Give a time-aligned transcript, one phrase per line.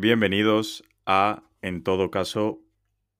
[0.00, 2.58] Bienvenidos a En todo caso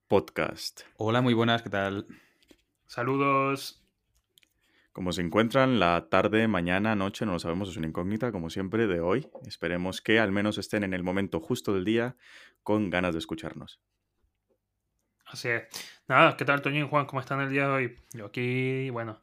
[0.08, 0.80] podcast.
[0.96, 2.06] Hola, muy buenas, ¿qué tal?
[2.86, 3.84] Saludos.
[4.92, 8.86] Como se encuentran la tarde, mañana, noche, no lo sabemos, es una incógnita, como siempre,
[8.86, 9.28] de hoy.
[9.46, 12.16] Esperemos que al menos estén en el momento justo del día
[12.62, 13.78] con ganas de escucharnos.
[15.26, 15.64] Así es.
[16.08, 17.04] Nada, ¿qué tal, Toño y Juan?
[17.04, 17.96] ¿Cómo están el día de hoy?
[18.14, 19.20] Yo aquí, bueno,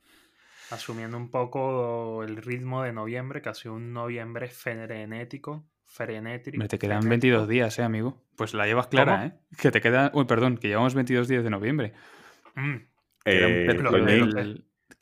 [0.70, 5.66] asumiendo un poco el ritmo de noviembre, casi un noviembre frenético.
[5.98, 6.58] Frenético.
[6.58, 8.24] Me te quedan 22 días, ¿eh, amigo?
[8.36, 9.34] Pues la llevas clara, ¿eh?
[9.60, 10.12] Que te quedan.
[10.14, 11.94] Uy, perdón, que llevamos 22 días de noviembre.
[12.56, 12.76] Mm,
[13.26, 13.68] Eh,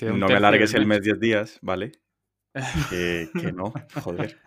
[0.01, 0.99] un no me alargues el mes.
[0.99, 1.91] mes 10 días, ¿vale?
[2.89, 4.37] Que, que no, joder.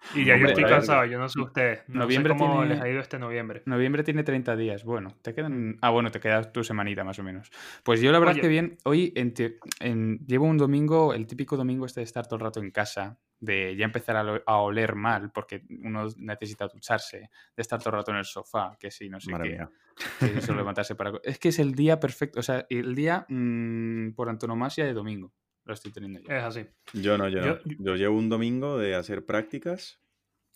[0.14, 1.82] Y ya yo Hombre, estoy a ver, cansado, yo no sé ustedes.
[1.88, 3.62] No noviembre sé cómo tiene- les ha ido este noviembre.
[3.66, 4.82] Noviembre tiene 30 días.
[4.84, 5.76] Bueno, te quedan.
[5.82, 7.50] Ah, bueno, te queda tu semanita más o menos.
[7.84, 8.40] Pues yo la verdad Oye.
[8.42, 8.78] que bien.
[8.84, 12.42] Hoy en te- en- llevo un domingo, el típico domingo este de estar todo el
[12.42, 17.18] rato en casa, de ya empezar a, lo- a oler mal, porque uno necesita ducharse,
[17.18, 17.30] de
[17.62, 19.56] estar todo el rato en el sofá, que sí, no sé Madre qué.
[19.56, 19.70] mía.
[20.18, 21.12] que eso levantarse para.
[21.24, 25.32] Es que es el día perfecto, o sea, el día mm, por antonomasia de domingo.
[25.64, 26.30] Lo estoy teniendo yo.
[26.32, 26.66] Es así.
[26.94, 27.46] Yo no, yo no.
[27.64, 30.00] Yo- Yo llevo un domingo de hacer prácticas,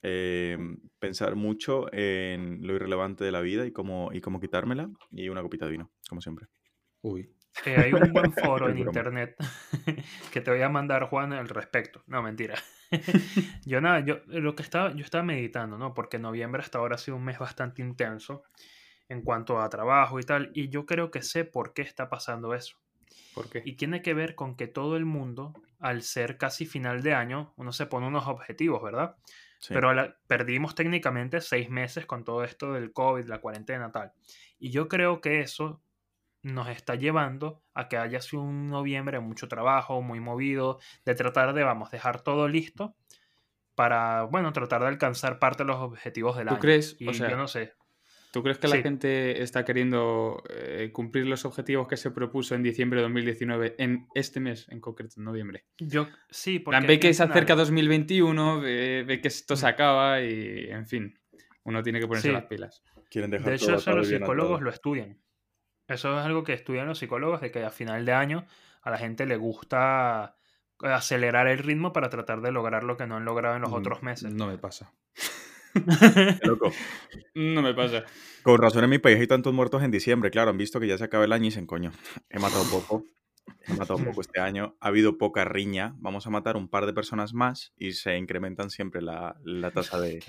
[0.03, 0.59] eh,
[0.99, 5.43] pensar mucho en lo irrelevante de la vida y cómo, y cómo quitármela, y una
[5.43, 6.47] copita de vino, como siempre.
[7.03, 7.31] Uy.
[7.65, 9.37] Eh, hay un buen foro en internet
[10.33, 12.03] que te voy a mandar, Juan, al respecto.
[12.07, 12.55] No, mentira.
[13.65, 15.95] yo nada, yo lo que estaba, yo estaba meditando, ¿no?
[15.95, 18.43] Porque noviembre hasta ahora ha sido un mes bastante intenso
[19.09, 20.51] en cuanto a trabajo y tal.
[20.55, 22.77] Y yo creo que sé por qué está pasando eso.
[23.35, 23.63] ¿Por qué?
[23.65, 27.53] Y tiene que ver con que todo el mundo, al ser casi final de año,
[27.57, 29.17] uno se pone unos objetivos, ¿verdad?
[29.59, 29.73] Sí.
[29.75, 34.13] Pero la- perdimos técnicamente seis meses con todo esto del COVID, la cuarentena, tal.
[34.59, 35.83] Y yo creo que eso
[36.43, 41.55] nos está llevando a que haya sido un noviembre mucho trabajo, muy movido, de tratar
[41.55, 42.95] de, vamos, dejar todo listo
[43.75, 46.61] para, bueno, tratar de alcanzar parte de los objetivos del ¿Tú año.
[46.61, 46.97] crees?
[47.01, 47.73] Y O sea, yo no sé.
[48.35, 48.83] ¿Tú crees que la Sí.
[48.83, 54.09] gente está queriendo eh, cumplir los objetivos que se propuso en diciembre de 2019 en
[54.13, 55.67] este mes en concreto, en noviembre?
[55.79, 57.63] Yo sí, porque plan, ve que se acerca algo.
[57.63, 59.69] 2021, ve, ve que esto se Mm.
[59.69, 61.17] acaba y, en fin,
[61.63, 62.35] uno tiene que ponerse Sí.
[62.35, 62.83] las pilas.
[63.09, 65.17] Quieren dejar De hecho, todo eso los psicólogos lo estudian.
[65.87, 68.47] Eso es algo que estudian los psicólogos, de que a final de año
[68.83, 70.35] a la gente le gusta
[70.81, 73.75] acelerar el ritmo para tratar de lograr lo que no han logrado en los Mm,
[73.75, 74.35] otros meses.
[74.35, 74.93] No me pasa.
[76.41, 76.73] Qué loco.
[77.35, 78.05] No me pasa.
[78.43, 80.99] Con razón en mi país hay tantos muertos en diciembre, claro, han visto que ya
[80.99, 81.93] se acaba el año y dicen, coño,
[82.29, 83.05] he matado poco,
[83.67, 86.93] he matado poco este año, ha habido poca riña, vamos a matar un par de
[86.93, 90.21] personas más y se incrementan siempre la, la tasa de,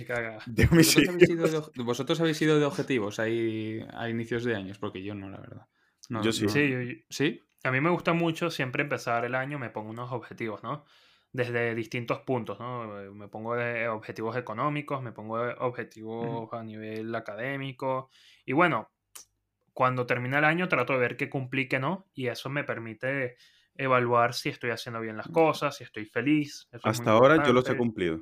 [0.46, 1.72] de ¿Vosotros habéis, sido homicidios.
[1.74, 4.78] de, vosotros habéis sido de objetivos ahí a inicios de años?
[4.80, 5.68] Porque yo no, la verdad.
[6.10, 6.44] No, Yo sí.
[6.46, 7.42] no- Sí, yo- yo- ¿Sí?
[7.64, 10.86] a mí me gusta mucho siempre empezar el año, me pongo unos objetivos, ¿no?
[11.36, 12.88] Desde distintos puntos, ¿no?
[13.14, 18.10] Me pongo de objetivos económicos, me pongo de objetivos a nivel académico.
[18.46, 18.90] Y bueno,
[19.74, 23.36] cuando termina el año trato de ver qué cumplí, qué no, y eso me permite
[23.76, 26.70] evaluar si estoy haciendo bien las cosas, si estoy feliz.
[26.72, 28.22] eso es muy Hasta ahora yo los he cumplido.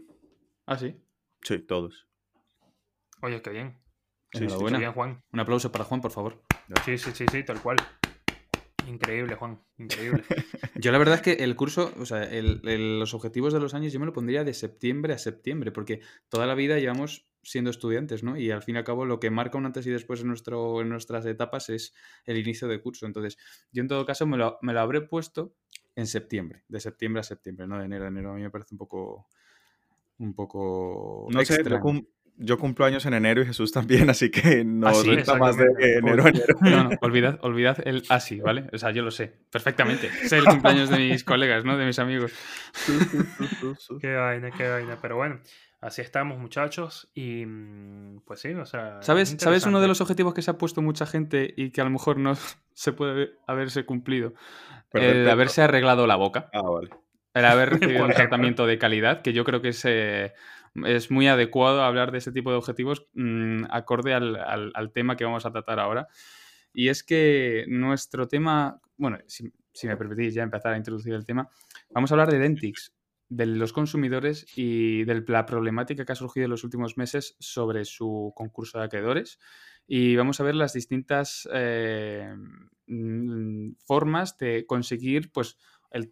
[0.65, 0.99] Ah, sí.
[1.43, 2.07] Sí, todos.
[3.21, 3.79] Oye, qué bien.
[4.31, 5.23] Sí, sí, bien, Juan.
[5.31, 6.41] Un aplauso para Juan, por favor.
[6.83, 7.77] Sí, sí, sí, sí, tal cual.
[8.87, 9.59] Increíble, Juan.
[9.77, 10.23] Increíble.
[10.75, 13.73] Yo la verdad es que el curso, o sea, el- el- los objetivos de los
[13.73, 17.69] años yo me lo pondría de septiembre a septiembre, porque toda la vida llevamos siendo
[17.69, 18.37] estudiantes, ¿no?
[18.37, 20.81] Y al fin y al cabo lo que marca un antes y después en, nuestro,
[20.81, 21.93] en nuestras etapas es
[22.25, 23.05] el inicio de curso.
[23.05, 23.37] Entonces,
[23.71, 25.55] yo en todo caso me lo, me lo habré puesto
[25.95, 28.31] en septiembre, de septiembre a septiembre, no de enero a enero.
[28.31, 29.27] A mí me parece un poco...
[30.19, 31.27] Un poco...
[31.31, 31.81] No sé, extraño.
[31.81, 32.05] cum-
[32.37, 35.57] yo cumplo años en enero y Jesús también, así que no Ah, sí, resta más
[35.57, 35.65] de
[35.97, 36.57] enero a enero.
[36.61, 38.69] No, no, olvidad, olvidad el así, ¿vale?
[38.73, 40.09] O sea, yo lo sé perfectamente.
[40.27, 41.77] Sé el cumpleaños de mis colegas, ¿no?
[41.77, 42.31] De mis amigos.
[44.01, 44.97] Qué vaina, qué vaina.
[45.01, 45.39] Pero bueno,
[45.81, 47.09] así estamos, muchachos.
[47.13, 48.99] Y mm, pues sí, o sea.
[48.99, 51.81] es ¿Sabes, ¿Sabes uno de los objetivos que se ha puesto mucha gente y que
[51.81, 52.33] a lo mejor no
[52.73, 54.33] se puede haberse cumplido?
[54.93, 56.49] El haberse arreglado la boca.
[56.53, 56.89] Ah, vale.
[57.33, 60.33] El haber recibido un tratamiento de calidad, que yo creo que es, eh,
[60.85, 65.25] es muy adecuado hablar de ese tipo de objetivos mm, acorde al, al- tema que
[65.25, 66.07] vamos a tratar ahora.
[66.73, 71.25] Y es que nuestro tema, bueno, si, si me permitís ya empezar a introducir el
[71.25, 71.49] tema,
[71.91, 72.93] vamos a hablar de Dentix,
[73.29, 77.85] de los consumidores y de la problemática que ha surgido en los últimos meses sobre
[77.85, 79.39] su concurso de acreedores.
[79.87, 82.33] Y vamos a ver las distintas eh,
[82.87, 85.57] mm, formas de conseguir pues,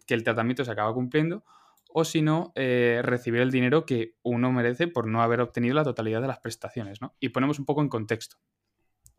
[0.06, 1.44] que el tratamiento se acaba cumpliendo
[1.94, 5.84] o si no, eh, recibir el dinero que uno merece por no haber obtenido la
[5.84, 7.00] totalidad de las prestaciones.
[7.00, 7.14] ¿no?
[7.20, 8.36] Y ponemos un poco en contexto.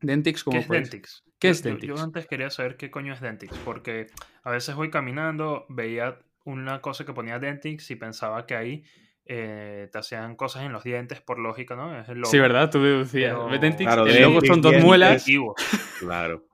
[0.01, 1.23] Dentix, como ¿Qué es Dentix?
[1.39, 1.87] ¿Qué Yo- es Dentix?
[1.95, 4.07] Yo, antes quería saber qué coño es Dentix, porque
[4.43, 8.83] a veces voy caminando, veía una cosa que ponía Dentix y pensaba que ahí
[9.25, 11.97] eh, te hacían cosas en los dientes por lógica, ¿no?
[11.97, 12.37] Es el Sí.
[12.39, 12.69] ¿verdad?
[12.69, 13.33] Tú deducías.
[13.33, 15.11] Pero- Dentix, Claro, el logo Dentix, son dos muelas.
[15.25, 15.55] Intuitivo.
[15.99, 16.45] Claro.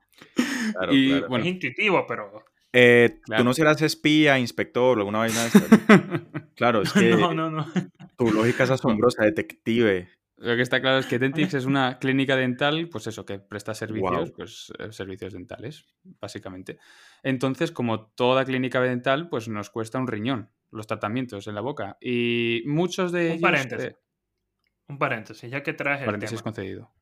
[0.73, 1.27] Claro, Y, claro.
[1.29, 2.45] bueno, Es intuitivo, pero...
[2.73, 3.41] Eh, Claro.
[3.43, 5.49] Tú no serás espía, inspector alguna vaina de.
[6.55, 7.65] Claro, es que No, no, no.
[8.17, 10.09] tu lógica es asombrosa, detective.
[10.37, 13.73] Lo que está claro es que Dentix es una clínica dental, pues eso, que presta
[13.73, 15.85] servicios, pues eh, servicios dentales,
[16.21, 16.77] básicamente.
[17.23, 21.97] Entonces, como toda clínica dental, pues nos cuesta un riñón los tratamientos en la boca.
[21.99, 23.41] Y muchos de Un ellos...
[23.41, 23.85] paréntesis.
[23.87, 23.97] eh,
[24.87, 26.43] Un paréntesis, ya que traes el paréntesis tema.
[26.43, 26.93] concedido.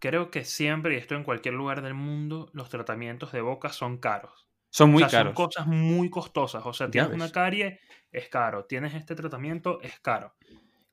[0.00, 3.98] Creo que siempre, y esto en cualquier lugar del mundo, los tratamientos de boca son
[3.98, 4.49] caros.
[4.70, 5.34] Son muy o sea, caros.
[5.36, 6.62] son cosas muy costosas.
[6.64, 7.16] O sea, Ya tienes ves.
[7.16, 7.80] una carie,
[8.12, 8.64] es caro.
[8.64, 10.34] Tienes este tratamiento, es caro.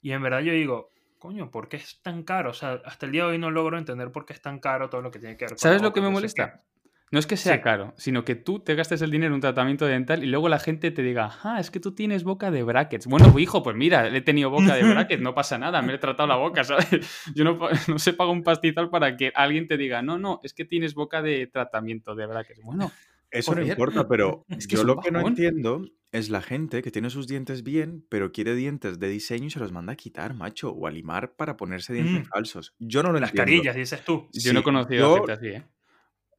[0.01, 0.89] Y en verdad yo digo,
[1.19, 2.51] coño, ¿por qué es tan caro?
[2.51, 4.89] O sea, hasta el día de hoy no logro entender por qué es tan caro
[4.89, 6.63] todo lo que tiene que ver con ¿Sabes lo que me molesta?
[7.09, 7.61] No es que sea Sí.
[7.61, 10.59] caro, sino que tú te gastes el dinero en un tratamiento dental y luego la
[10.59, 13.07] gente te diga, ah, es que tú tienes boca de brackets.
[13.07, 16.27] Bueno, hijo, pues mira, he tenido boca de brackets, no pasa nada, me he tratado
[16.27, 16.89] la boca, ¿sabes?
[17.33, 17.57] Yo no,
[17.87, 20.95] no se paga un pastizal para que alguien te diga, no, no, es que tienes
[20.95, 22.59] boca de tratamiento de brackets.
[22.63, 22.91] Bueno,
[23.39, 26.89] Eso no importa, pero Es que yo lo que no entiendo es la gente que
[26.91, 30.33] tiene sus dientes bien, pero quiere dientes de diseño y se los manda a quitar,
[30.33, 32.29] macho, o a limar para ponerse dientes Mm.
[32.29, 32.73] falsos.
[32.79, 33.51] Yo no lo Las entiendo.
[33.51, 34.27] carillas, dices tú.
[34.33, 35.65] yo no he Sí, conocido yo- gente así, ¿eh?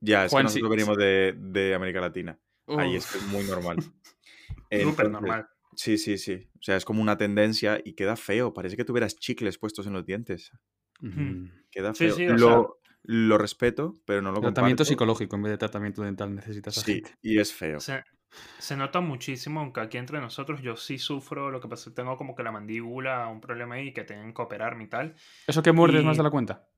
[0.00, 0.76] Ya, es Juan, que nosotros sí.
[0.76, 2.38] venimos de, de América Latina.
[2.68, 3.12] Ahí es Uf.
[3.12, 3.76] que es muy normal.
[4.70, 5.46] Súper normal.
[5.74, 6.48] Sí, sí, sí.
[6.58, 8.52] O sea, es como una tendencia y queda feo.
[8.52, 10.52] Parece que tuvieras chicles puestos en los dientes.
[11.00, 11.46] Mm.
[11.70, 12.16] Queda Sí, feo.
[12.16, 14.84] sí, o lo, lo respeto, pero no lo Tratamiento comparto.
[14.84, 17.10] psicológico en vez de tratamiento dental necesitas a Sí, gente.
[17.22, 17.84] y es feo.
[17.84, 18.04] Se,
[18.58, 22.02] se nota muchísimo, aunque aquí entre nosotros yo sí sufro, lo que pasa es que
[22.02, 25.16] tengo como que la mandíbula, un problema ahí que tienen que operarme y tal.
[25.48, 26.70] ¿Eso que muerdes más de la cuenta?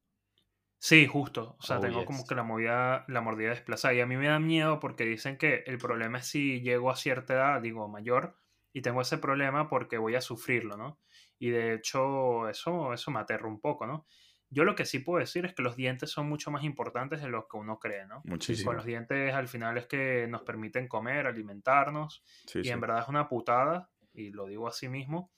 [0.79, 1.57] Sí, justo.
[1.59, 3.93] O sea, Oh, tengo como que la movida, la mordida desplazada.
[3.95, 6.97] Y a mí me da miedo porque dicen que el problema es si llego a
[6.97, 8.37] cierta edad, digo mayor,
[8.73, 11.01] y tengo ese problema porque voy a sufrirlo, ¿no?
[11.39, 14.07] Y de hecho, eso, eso me aterra un poco, ¿no?
[14.51, 17.29] Yo lo que sí puedo decir es que los dientes son mucho más importantes de
[17.29, 18.23] lo que uno cree, ¿no?
[18.25, 18.69] Muchísimo.
[18.71, 22.73] Con los dientes al final es que nos permiten comer, alimentarnos, Sí, y sí.
[22.73, 25.33] en verdad es una putada, y lo digo así mismo,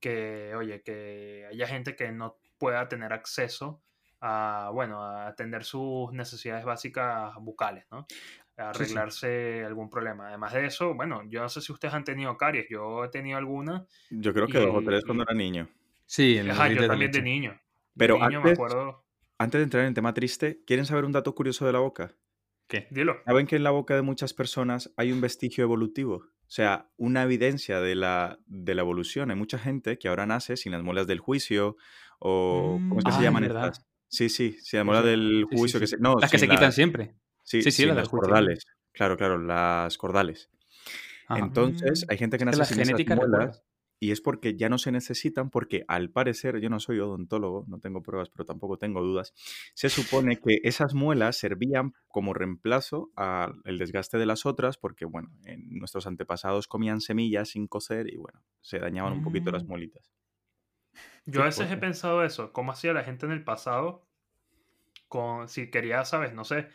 [0.00, 3.82] que, oye, que haya gente que no pueda tener acceso
[4.20, 8.06] a, bueno, a atender sus necesidades básicas bucales, ¿no?
[8.56, 8.94] A Sí, sí.
[8.94, 10.28] arreglarse algún problema.
[10.28, 13.38] Además de eso, bueno, yo no sé si ustedes han tenido caries, yo he tenido
[13.38, 15.68] alguna, Yo creo que dos o y- tres cuando y- era niño.
[16.06, 17.60] Sí, en los ajá, yo también de niño.
[17.96, 19.04] Pero niño me antes, acuerdo,
[19.38, 22.14] antes de entrar en el tema triste, ¿quieren saber un dato curioso de la boca?
[22.68, 22.88] ¿Qué?
[22.90, 23.16] dilo.
[23.24, 26.16] ¿Saben que en la boca de muchas personas hay un vestigio evolutivo?
[26.16, 29.30] O sea, una evidencia de la, de la evolución.
[29.30, 31.76] Hay mucha gente que ahora nace sin las muelas del juicio
[32.18, 32.78] o...
[32.88, 33.66] ¿Cómo es que se llaman verdad.
[33.68, 33.86] estas?
[34.08, 35.80] Sí, sí, sin las muelas del Sí, sí, juicio.
[35.80, 37.16] que se, no, Las que se quitan siempre.
[37.42, 38.18] Sí, Sí, sí, sin las juicio.
[38.28, 38.64] cordales.
[38.92, 40.50] Claro, claro, las cordales.
[41.28, 43.64] Entonces, Mm, hay gente que Es que nace la sin esas genética muelas
[43.98, 47.78] y es porque ya no se necesitan porque al parecer, yo no soy odontólogo, no
[47.78, 49.32] tengo pruebas, pero tampoco tengo dudas,
[49.74, 55.30] se supone que esas muelas servían como reemplazo al desgaste de las otras porque, bueno,
[55.44, 59.68] en nuestros antepasados comían semillas sin cocer y, bueno, se dañaban un poquito las Mm.
[59.68, 60.10] muelitas.
[61.26, 64.06] Yo a veces he pensado eso, cómo hacía la gente en el pasado
[65.08, 66.68] con si quería, sabes, no sé,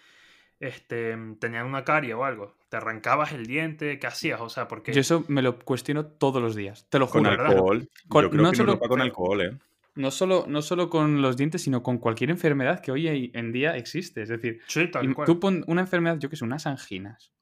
[0.62, 4.40] este, tenían una carie o algo, te arrancabas el diente, ¿qué hacías?
[4.40, 7.30] O sea, porque Yo eso me lo cuestiono todos los días, te lo juro.
[7.30, 7.48] ¿verdad?
[7.48, 9.58] alcohol, Con- yo creo no que solo- con alcohol, ¿eh?
[9.96, 13.76] No solo, no solo con los dientes, sino con cualquier enfermedad que hoy en día
[13.76, 14.22] existe.
[14.22, 15.26] Es decir, sí, tal im- cual.
[15.26, 17.34] tú pon una enfermedad, yo que sé, unas anginas.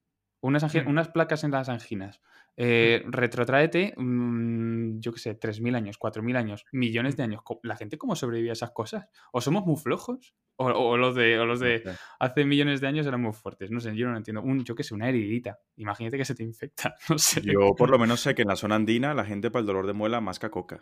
[0.42, 0.90] Unas, angi- Mm.
[0.90, 2.22] unas placas en las anginas.
[2.58, 7.41] Eh, retrotráete, mm, yo que sé, 3.000 años, 4.000 años, millones de años.
[7.63, 9.08] ¿La gente cómo sobrevivía a esas cosas?
[9.32, 10.36] ¿O somos muy flojos?
[10.58, 11.84] ¿O, o los de, o los de
[12.20, 13.72] hace millones de años eran muy fuertes?
[13.72, 14.41] No sé, yo no lo entiendo.
[14.41, 15.60] Un, yo que sé, una heridita.
[15.77, 16.96] Imagínate que se te infecta.
[17.10, 17.41] No sé.
[17.41, 19.88] Yo por lo menos sé que en la zona andina la gente para el dolor
[19.88, 20.82] de muela masca coca.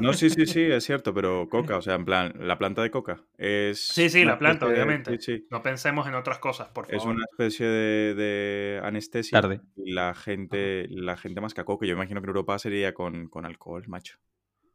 [0.00, 2.90] No, sí, sí, sí, es cierto, pero coca, o sea, en plan, la planta de
[2.90, 3.86] coca es...
[3.86, 5.18] Sí, sí, la planta, de- obviamente.
[5.18, 7.14] Sí, sí, No pensemos en otras cosas, por es favor.
[7.14, 9.60] una especie de, de anestesia Tarde.
[9.76, 11.86] y la gente, la gente masca coca.
[11.86, 14.18] Yo imagino que en Europa sería con, con alcohol, macho.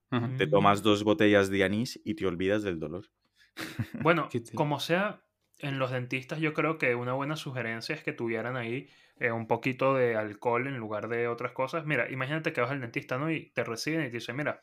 [0.09, 0.29] Ajá.
[0.37, 3.09] Te tomas dos botellas de anís y te olvidas del dolor.
[4.01, 5.21] Bueno, como sea,
[5.59, 8.87] en los dentistas yo creo que una buena sugerencia es que tuvieran ahí
[9.23, 11.85] eh, un poquito de alcohol en lugar de otras cosas.
[11.85, 13.31] Mira, imagínate que vas al dentista, ¿no?
[13.31, 14.59] Y te reciben y te dicen, mira,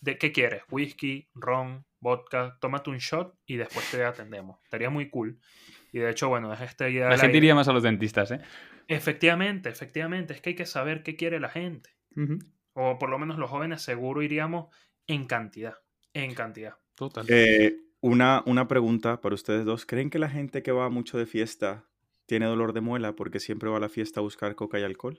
[0.00, 0.62] ¿de qué quieres?
[0.70, 4.58] Whisky, ron, vodka, tómate un shot y después te atendemos.
[4.64, 5.38] Estaría muy cool.
[5.92, 7.38] Y de hecho, bueno, es esta idea La gente aire.
[7.38, 8.40] iría más a los dentistas, ¿eh?
[8.86, 11.90] Efectivamente, efectivamente, es que hay que saber qué quiere la gente.
[12.72, 14.74] O por lo menos los jóvenes seguro iríamos
[15.06, 15.74] en cantidad,
[16.14, 16.74] en cantidad.
[16.94, 17.26] Total.
[17.28, 19.84] Eh, una, una pregunta para ustedes dos.
[19.84, 21.84] ¿Creen que la gente que va mucho de fiesta
[22.28, 25.18] tiene dolor de muela porque siempre va a la fiesta a buscar coca y alcohol?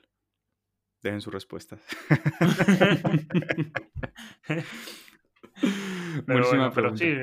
[1.01, 1.81] Dejen sus respuestas.
[6.27, 7.15] pero, pero sí,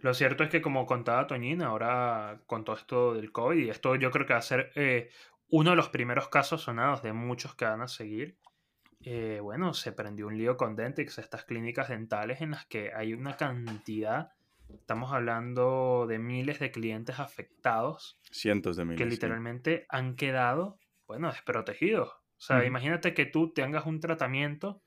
[0.00, 3.94] lo cierto es que como contaba Toñina, ahora con todo esto del COVID, y esto
[3.94, 5.10] yo creo que va a ser eh,
[5.50, 8.36] uno de los primeros casos sonados de muchos que van a seguir,
[9.02, 13.14] eh, bueno, se prendió un lío con Dentix, estas clínicas dentales en las que hay
[13.14, 14.32] una cantidad,
[14.74, 18.18] estamos hablando de miles de clientes afectados.
[18.30, 18.98] Cientos de miles.
[18.98, 22.08] Que literalmente han quedado, bueno, desprotegidos.
[22.08, 24.82] O sea, imagínate que tú tengas un tratamiento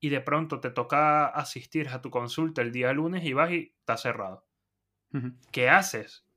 [0.00, 3.74] y de pronto te toca asistir a tu consulta el día lunes y vas y
[3.78, 4.46] está cerrado.
[5.52, 6.27] ¿Qué haces?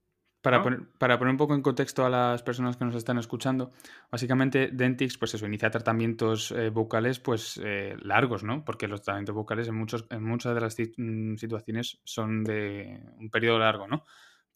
[0.41, 3.71] Para, poner, para, poner, un poco en contexto a las personas que nos están escuchando,
[4.09, 8.65] básicamente Dentix, pues eso, inicia tratamientos eh, bucales pues eh, largos, ¿no?
[8.65, 13.29] Porque los tratamientos bucales en, muchos, en muchas de las mm, situaciones son de un
[13.29, 14.03] periodo largo, ¿no?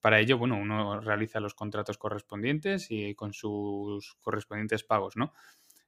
[0.01, 5.33] Para ello, bueno, uno realiza los contratos correspondientes y con sus correspondientes pagos, ¿no?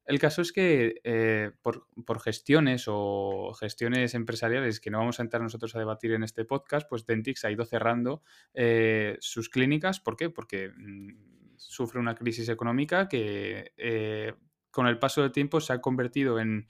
[0.08, 5.44] El caso es que eh, por, gestiones o gestiones empresariales que no vamos a entrar
[5.44, 8.24] nosotros a debatir en este podcast, pues Dentix ha ido cerrando
[8.54, 10.00] eh, sus clínicas.
[10.00, 10.30] ¿Por qué?
[10.30, 14.34] Porque mm, sufre una crisis económica que eh,
[14.72, 16.70] con el paso del tiempo se ha convertido en,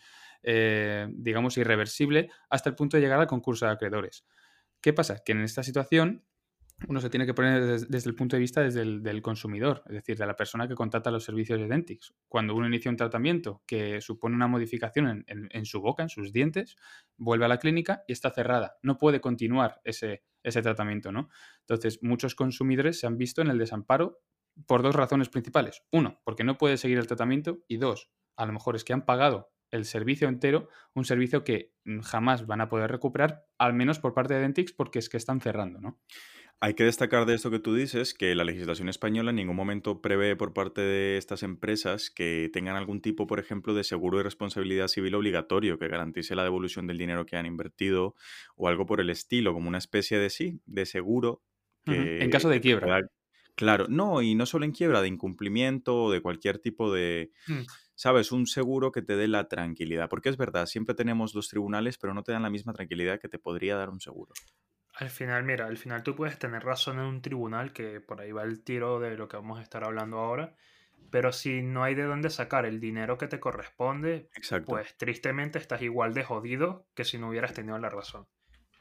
[1.10, 4.26] digamos, irreversible hasta el punto de llegar al concurso de acreedores.
[4.82, 5.22] ¿Qué pasa?
[5.24, 6.24] Que en esta situación
[6.88, 9.94] uno se tiene que poner desde, el punto de vista desde el, del consumidor, es
[9.94, 12.14] decir, de la persona que contrata los servicios de Dentix.
[12.28, 16.76] Cuando uno inicia un tratamiento que supone una modificación en, su boca, en sus dientes,
[17.18, 18.78] vuelve a la clínica y está cerrada.
[18.84, 21.30] No puede continuar ese, tratamiento, ¿no?
[21.62, 24.22] Entonces, muchos consumidores se han visto en el desamparo
[24.68, 25.84] por dos razones principales.
[25.92, 29.06] Uno, porque no puede seguir el tratamiento y dos, a lo mejor es que han
[29.06, 34.14] pagado el servicio entero, un servicio que jamás van a poder recuperar, al menos por
[34.14, 36.00] parte de Dentix, porque es que están cerrando, ¿no?
[36.60, 40.02] Hay que destacar de esto que tú dices que la legislación española en ningún momento
[40.02, 44.24] prevé por parte de estas empresas que tengan algún tipo, por ejemplo, de seguro de
[44.24, 48.16] responsabilidad civil obligatorio que garantice la devolución del dinero que han invertido
[48.56, 51.44] o algo por el estilo, como una especie de sí, de seguro.
[51.86, 53.08] en caso de quiebra.
[53.54, 57.62] Claro, no, y no solo en quiebra, de incumplimiento o de cualquier tipo de, mm.
[57.96, 60.10] sabes, un seguro que te dé la tranquilidad.
[60.10, 63.30] Porque es verdad, siempre tenemos los tribunales, pero no te dan la misma tranquilidad que
[63.30, 64.34] te podría dar un seguro.
[65.00, 68.32] Al final, mira, al final tú puedes tener razón en un tribunal, que por ahí
[68.32, 70.56] va el tiro de lo que vamos a estar hablando ahora,
[71.12, 74.32] pero si no hay de dónde sacar el dinero que te corresponde,
[74.66, 78.28] pues tristemente estás igual de jodido que si no hubieras tenido la razón.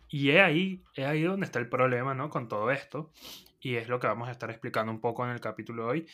[0.09, 2.31] Y es ahí, es ahí donde está el problema, ¿no?
[2.31, 3.13] Con todo esto,
[3.61, 6.09] y es lo que vamos a estar explicando un poco en el capítulo de hoy,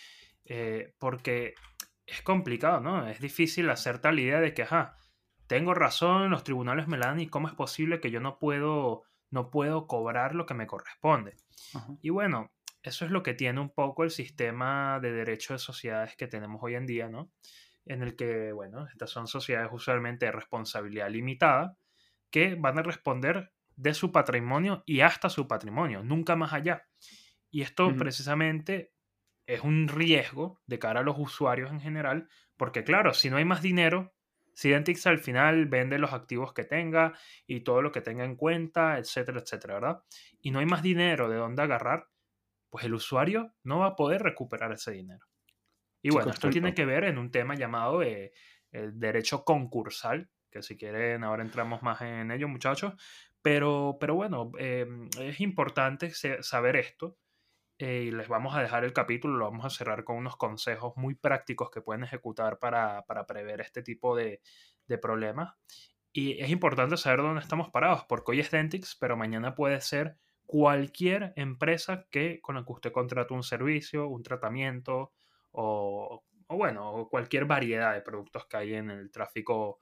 [0.46, 1.54] eh, porque
[2.06, 3.06] es complicado, ¿no?
[3.06, 4.96] Es difícil hacer tal idea de que, ajá,
[5.46, 9.04] tengo razón, los tribunales me la dan y cómo es posible que yo no puedo
[9.32, 11.36] no puedo cobrar lo que me corresponde.
[12.02, 16.14] Y bueno, eso es lo que tiene un poco el sistema de derecho de sociedades
[16.16, 17.32] que tenemos hoy en día, ¿no?
[17.86, 21.76] En el que, bueno, estas son sociedades usualmente de responsabilidad limitada
[22.30, 26.86] que van a responder de su patrimonio y hasta su patrimonio, nunca más allá.
[27.50, 28.92] Y esto precisamente
[29.46, 33.44] es un riesgo de cara a los usuarios en general, porque claro, si no hay
[33.44, 34.14] más dinero,
[34.54, 37.12] si Dentix al final vende los activos que tenga
[37.46, 40.02] y todo lo que tenga en cuenta, etcétera, etcétera, ¿verdad?
[40.40, 42.08] Y no hay más dinero de dónde agarrar,
[42.70, 45.26] pues el usuario no va a poder recuperar ese dinero.
[46.02, 48.32] Y bueno, esto tiene que ver en un tema llamado eh,
[48.72, 52.94] el derecho concursal, que si quieren ahora entramos más en ello, muchachos.
[53.40, 57.18] Pero, pero bueno, em, es importante saber esto
[57.82, 60.92] eh, y les vamos a dejar el capítulo, lo vamos a cerrar con unos consejos
[60.96, 64.40] muy prácticos que pueden ejecutar para, prever este tipo de,
[65.00, 65.56] problemas.
[66.12, 70.16] Y es importante saber dónde estamos parados, porque hoy es Dentix, pero mañana puede ser
[70.46, 75.12] cualquier empresa que, con la que usted contrate un servicio, un tratamiento
[75.50, 79.80] o, o bueno, cualquier variedad de productos que hay en el tráfico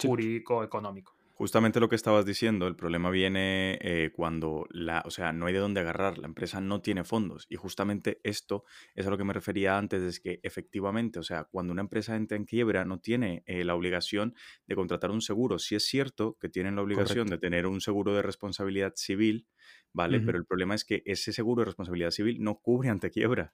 [0.00, 1.15] jurídico económico.
[1.38, 5.52] Justamente lo que estabas diciendo, el problema viene eh, cuando la, o sea, no hay
[5.52, 7.44] de dónde agarrar, la empresa no tiene fondos.
[7.50, 8.64] Y justamente esto
[8.94, 12.16] es a lo que me refería antes, es que efectivamente, o sea, cuando una empresa
[12.16, 14.34] entra en quiebra, no tiene eh, la obligación
[14.66, 15.58] de contratar un seguro.
[15.58, 19.46] Sí es cierto que tienen la obligación de tener un seguro de responsabilidad civil,
[19.92, 20.20] ¿vale?
[20.20, 23.52] Pero el problema es que ese seguro de responsabilidad civil no cubre ante quiebra.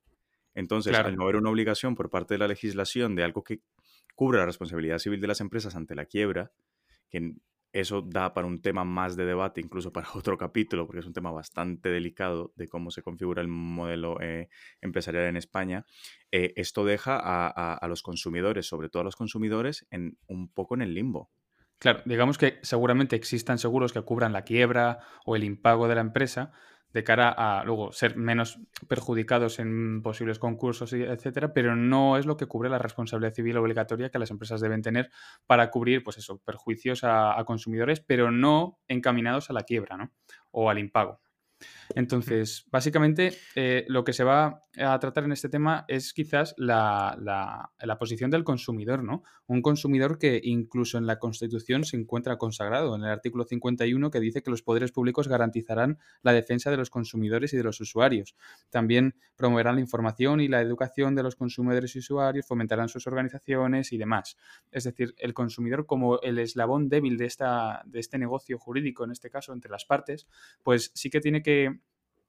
[0.54, 3.60] Entonces, al no haber una obligación por parte de la legislación de algo que
[4.14, 6.52] cubra la responsabilidad civil de las empresas ante la quiebra,
[7.10, 7.34] que
[7.72, 11.12] eso da para un tema más de debate, incluso para otro capítulo, porque es un
[11.12, 14.48] tema bastante delicado de cómo se configura el modelo eh,
[14.80, 15.84] empresarial en España.
[16.30, 20.82] Eh, esto deja a, los consumidores, sobre todo a los consumidores, en, un poco en
[20.82, 21.30] el limbo.
[21.78, 26.00] Claro, digamos que seguramente existan seguros que cubran la quiebra o el impago de la
[26.00, 26.52] empresa,
[26.92, 28.58] de cara a luego ser menos
[28.88, 34.10] perjudicados en posibles concursos, etcétera, pero no es lo que cubre la responsabilidad civil obligatoria
[34.10, 35.10] que las empresas deben tener
[35.46, 40.12] para cubrir, pues perjuicios a, a consumidores, pero no encaminados a la quiebra, ¿no?
[40.50, 41.20] O al impago.
[41.94, 47.16] Entonces, básicamente, eh, lo que se va a tratar en este tema es quizás la,
[47.20, 49.22] la, posición del consumidor, ¿no?
[49.46, 54.20] Un consumidor que incluso en la Constitución se encuentra consagrado, en el artículo 51, que
[54.20, 58.34] dice que los poderes públicos garantizarán la defensa de los consumidores y de los usuarios.
[58.70, 63.92] También promoverán la información y la educación de los consumidores y usuarios, fomentarán sus organizaciones
[63.92, 64.36] y demás.
[64.70, 69.12] Es decir, el consumidor como el eslabón débil de, esta, de este negocio jurídico, en
[69.12, 70.26] este caso, entre las partes,
[70.62, 71.81] pues sí que tiene que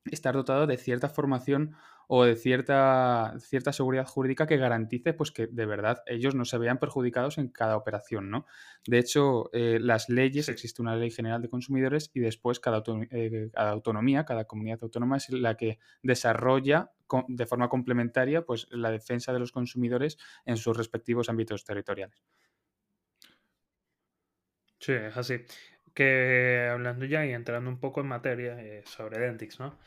[0.05, 1.75] estar dotado de cierta formación
[2.07, 6.57] o de cierta, cierta seguridad jurídica que garantice pues, que de verdad ellos no se
[6.57, 8.29] vean perjudicados en cada operación.
[8.29, 8.45] ¿no?
[8.85, 13.49] De hecho, eh, las leyes, existe una ley general de consumidores y después cada, eh,
[13.53, 16.91] cada, autonomía, cada comunidad autónoma es la que desarrolla
[17.27, 22.23] de forma complementaria pues, la defensa de los consumidores en sus respectivos ámbitos territoriales.
[24.79, 25.45] Sí, es así
[25.93, 29.77] que hablando ya y entrando un poco en materia eh, sobre Dentix, ¿no?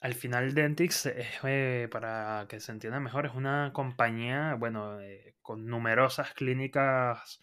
[0.00, 5.66] Al final Dentix, eh, para que se entienda mejor, es una compañía, bueno, eh, con
[5.66, 7.40] numerosas clínicas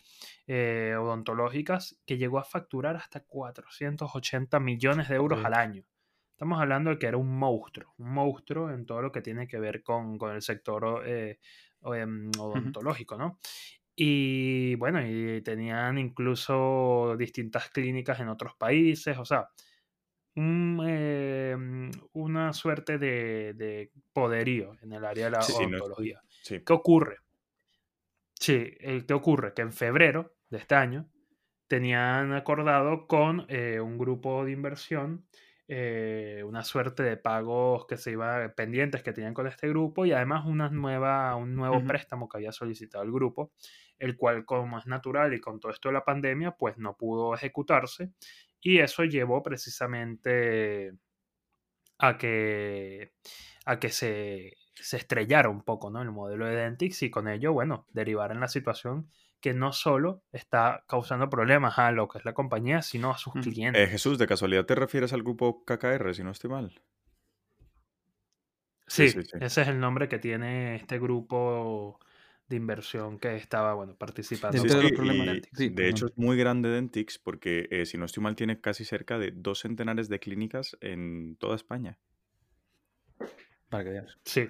[0.48, 5.84] odontológicas que llegó a facturar hasta 480 millones de euros al año.
[6.32, 9.60] Estamos hablando de que era un monstruo, un monstruo en todo lo que tiene que
[9.60, 13.40] ver con, el sector em, odontológico, ¿no?
[13.96, 19.50] Y bueno, y tenían incluso distintas clínicas en otros países, o sea,
[20.36, 26.22] em, una suerte de, poderío en el área de la odontología.
[26.48, 27.18] ¿Qué ocurre?
[28.34, 28.72] Sí,
[29.08, 29.54] ¿qué ocurre?
[29.54, 31.08] Que en febrero de este año
[31.68, 35.26] tenían acordado con eh, un grupo de inversión
[35.66, 40.12] eh, una suerte de pagos que se iba pendientes que tenían con este grupo y
[40.12, 43.54] además una nueva, un nuevo préstamo que había solicitado el grupo,
[44.00, 47.34] el cual como es natural y con todo esto de la pandemia, pues no pudo
[47.34, 48.12] ejecutarse
[48.62, 50.94] y eso llevó precisamente
[52.00, 53.14] a que,
[53.66, 56.02] a que se, se estrellara un poco ¿no?
[56.02, 59.10] el modelo de Dentix y con ello, bueno, derivar en la situación
[59.44, 63.34] que no solo está causando problemas a lo que es la compañía, sino a sus
[63.34, 63.82] clientes.
[63.82, 66.82] Eh, Jesús, ¿de casualidad te refieres al grupo KKR, si no estoy mal?
[68.88, 72.00] Sí, ese es el nombre que tiene este grupo
[72.54, 74.62] de inversión que estaba, bueno, participando.
[74.62, 78.36] de, los problemas de hecho, es muy grande Dentix porque, eh, si no estoy mal,
[78.36, 81.98] tiene casi cerca de dos centenares de clínicas en toda España.
[83.70, 84.18] Para que veas.
[84.24, 84.48] Sí,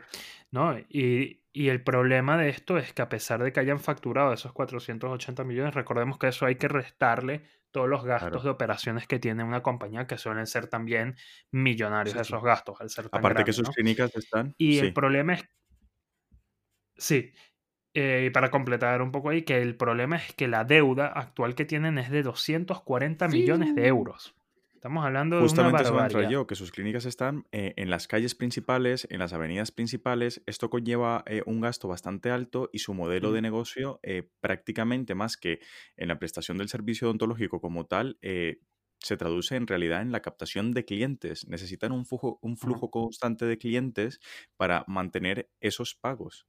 [0.51, 0.77] ¿no?
[0.89, 4.51] Y, y el problema de esto es que a pesar de que hayan facturado esos
[4.51, 9.43] 480 millones, recordemos que eso hay que restarle todos los gastos de operaciones que tiene
[9.43, 11.15] una compañía que suelen ser también
[11.51, 14.53] millonarios esos gastos al ser tan Aparte que sus clínicas están.
[14.57, 15.49] Y el problema es.
[16.95, 17.33] Sí.
[17.93, 21.55] Eh, y para completar un poco ahí, que el problema es que la deuda actual
[21.55, 24.35] que tienen es de 240 millones de euros.
[24.83, 26.29] Estamos hablando de una barbaridad.
[26.29, 30.43] yo, que sus clínicas están eh, en las calles principales, en las avenidas principales.
[30.45, 35.37] Esto conlleva eh, un gasto bastante alto y su modelo de negocio eh, prácticamente más
[35.37, 35.61] que
[35.95, 40.73] en la prestación del servicio odontológico como tal, se traduce en realidad en la captación
[40.73, 41.47] de clientes.
[41.47, 44.19] Necesitan un flujo, un flujo constante de clientes
[44.57, 46.45] para mantener esos pagos.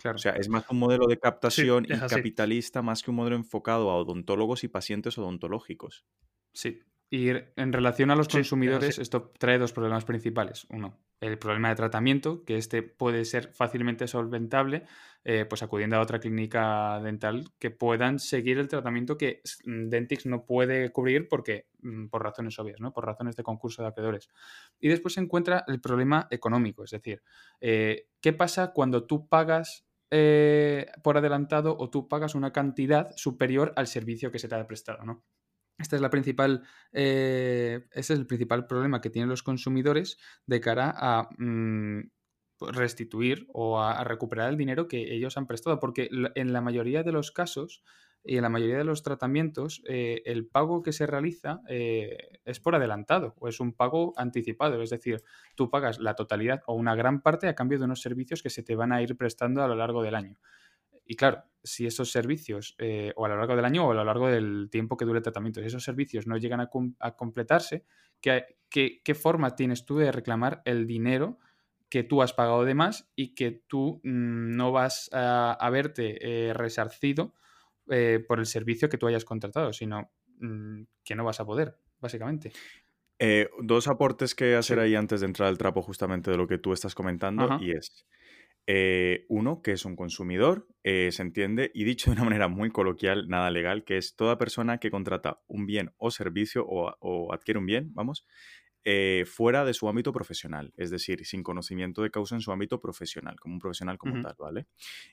[0.00, 0.16] Claro.
[0.16, 3.90] O sea, es más un modelo de captación y capitalista más que un modelo enfocado
[3.90, 6.06] a odontólogos y pacientes odontológicos.
[6.52, 6.80] Sí,
[7.12, 10.64] y en relación a los consumidores, esto trae dos problemas principales.
[10.70, 14.84] Uno, el problema de tratamiento, que este puede ser fácilmente solventable,
[15.24, 20.24] eh, pues acudiendo a otra clínica dental que puedan seguir el tratamiento que mm, Dentix
[20.26, 22.92] no puede cubrir porque, mm, por razones obvias, ¿no?
[22.92, 24.30] por razones de concurso de acreedores.
[24.78, 27.24] Y después se encuentra el problema económico, es decir,
[27.60, 33.72] eh, ¿qué pasa cuando tú pagas eh, por adelantado o tú pagas una cantidad superior
[33.76, 35.04] al servicio que se te ha prestado?
[35.04, 35.24] ¿no?
[35.78, 40.94] Este es la principal, eh, es el principal problema que tienen los consumidores de cara
[40.94, 42.10] a mm,
[42.58, 47.02] pues, restituir o a, recuperar el dinero que ellos han prestado, porque en la mayoría
[47.02, 47.82] de los casos
[48.24, 52.60] y en la mayoría de los tratamientos eh, el pago que se realiza eh, es
[52.60, 55.22] por adelantado o es un pago anticipado, es decir,
[55.54, 58.62] tú pagas la totalidad o una gran parte a cambio de unos servicios que se
[58.62, 60.36] te van a ir prestando a lo largo del año.
[61.10, 64.04] Y claro, si esos servicios, eh, o a lo largo del año o a lo
[64.04, 67.84] largo del tiempo que dure el tratamiento, si esos servicios no llegan a, completarse,
[68.20, 71.38] ¿qué, ¿qué, forma tienes tú de reclamar el dinero
[71.88, 76.54] que tú has pagado de más y que tú mm, no vas a, verte eh,
[76.54, 77.34] resarcido
[77.90, 81.76] eh, por el servicio que tú hayas contratado, sino mm, que no vas a poder,
[82.00, 82.52] básicamente?
[83.18, 86.56] Eh, dos aportes que hacer ahí antes de entrar al trapo justamente de lo que
[86.56, 88.06] tú estás comentando y es,
[88.66, 92.70] eh, uno, que es un consumidor, eh, se entiende, y dicho de una manera muy
[92.70, 97.32] coloquial, nada legal, que es toda persona que contrata un bien o servicio o, o
[97.32, 98.26] adquiere un bien, vamos,
[98.84, 102.80] eh, fuera de su ámbito profesional, es decir, sin conocimiento de causa en su ámbito
[102.80, 104.66] profesional, como un profesional como tal, ¿vale?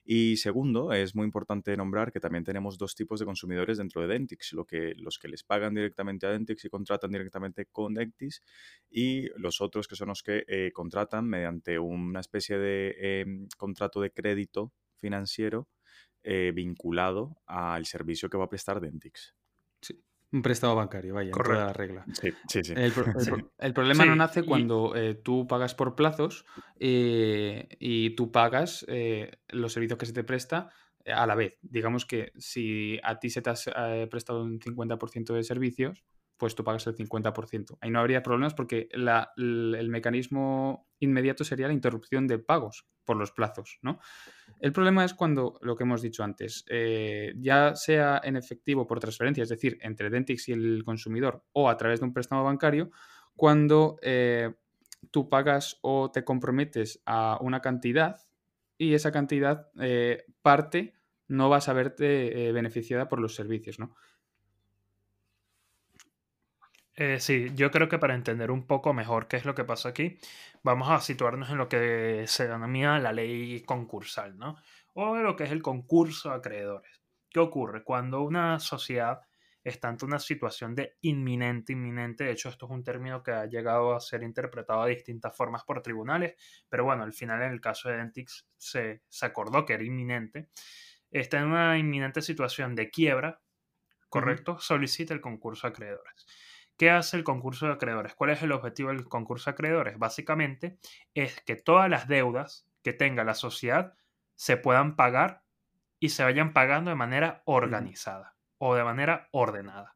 [0.06, 4.08] Y segundo, es muy importante nombrar que también tenemos dos tipos de consumidores dentro de
[4.08, 8.42] Dentix, lo que, los que les pagan directamente a Dentix y contratan directamente con Dentix,
[8.90, 14.00] y los otros que son los que eh, contratan mediante una especie de em, contrato
[14.00, 15.68] de crédito financiero
[16.24, 19.37] eh, vinculado al servicio que va a prestar Dentix.
[20.32, 22.06] Un préstamo bancario, vaya, en toda la regla.
[22.14, 22.74] Sí, sí, sí.
[22.76, 26.46] El, problema no nace cuando eh, tú pagas por plazos
[26.80, 30.70] eh, y tú pagas eh, los servicios que se te presta
[31.06, 31.58] a la vez.
[31.62, 36.04] Digamos que si a ti se te ha prestado un 50% de servicios,
[36.36, 37.78] pues tú pagas el 50%.
[37.80, 43.32] Ahí no habría problemas porque el mecanismo inmediato sería la interrupción de pagos por los
[43.32, 44.00] plazos, ¿no?
[44.60, 49.00] El problema es cuando, lo que hemos dicho antes, eh, ya sea en efectivo por
[49.00, 52.92] transferencia, es decir, entre Dentix y el consumidor o a través de un préstamo bancario,
[53.36, 54.54] cuando eh,
[55.12, 58.18] tú pagas o te comprometes a una cantidad
[58.78, 60.94] y esa cantidad eh, parte
[61.28, 63.96] no vas a verte beneficiada por los servicios, ¿no?
[67.00, 69.90] Eh, sí, yo creo que para entender un poco mejor qué es lo que pasa
[69.90, 70.18] aquí,
[70.64, 74.56] vamos a situarnos en lo que se denomina la ley concursal, ¿no?
[74.94, 77.04] O lo que es el concurso de acreedores.
[77.30, 77.84] ¿Qué ocurre?
[77.84, 79.22] Cuando una sociedad
[79.64, 83.46] está ante una situación de inminente, inminente, de hecho esto es un término que ha
[83.46, 86.36] llegado a ser interpretado de distintas formas por tribunales,
[86.68, 90.50] pero bueno, al final en el caso de Dentix se, se acordó que era inminente,
[91.12, 93.42] está en una inminente situación de quiebra,
[94.10, 94.60] ¿correcto?
[94.60, 96.26] Solicita el concurso de acreedores.
[96.78, 98.14] ¿Qué hace el concurso de acreedores?
[98.14, 99.98] ¿Cuál es el objetivo del concurso de acreedores?
[99.98, 100.78] Básicamente
[101.16, 103.96] es que todas las deudas que tenga la sociedad
[104.36, 105.42] se puedan pagar
[106.00, 109.96] y se vayan pagando de manera organizada o de manera ordenada.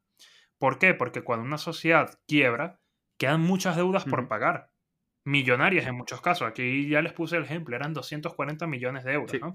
[0.57, 0.95] ¿Por qué?
[0.95, 2.79] Porque cuando una sociedad quiebra,
[3.17, 4.71] quedan muchas deudas por pagar.
[5.23, 6.47] Millonarias en muchos casos.
[6.47, 9.53] Aquí ya les puse el ejemplo, eran 240 millones de euros, ¿no?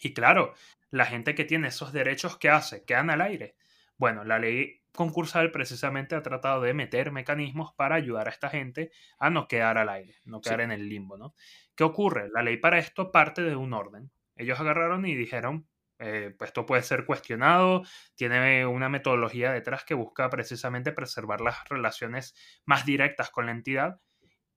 [0.00, 0.54] Y claro,
[0.90, 2.84] la gente que tiene esos derechos, ¿qué hace?
[2.84, 3.56] Quedan al aire.
[3.96, 8.90] Bueno, la ley concursal precisamente ha tratado de meter mecanismos para ayudar a esta gente
[9.18, 11.34] a no quedar al aire, no quedar en el limbo, ¿no?
[11.74, 12.28] ¿Qué ocurre?
[12.32, 14.10] La ley para esto parte de un orden.
[14.36, 17.82] Ellos agarraron y dijeron, eh, pues esto puede ser cuestionado,
[18.14, 24.00] tiene una metodología detrás que busca precisamente preservar las relaciones más directas con la entidad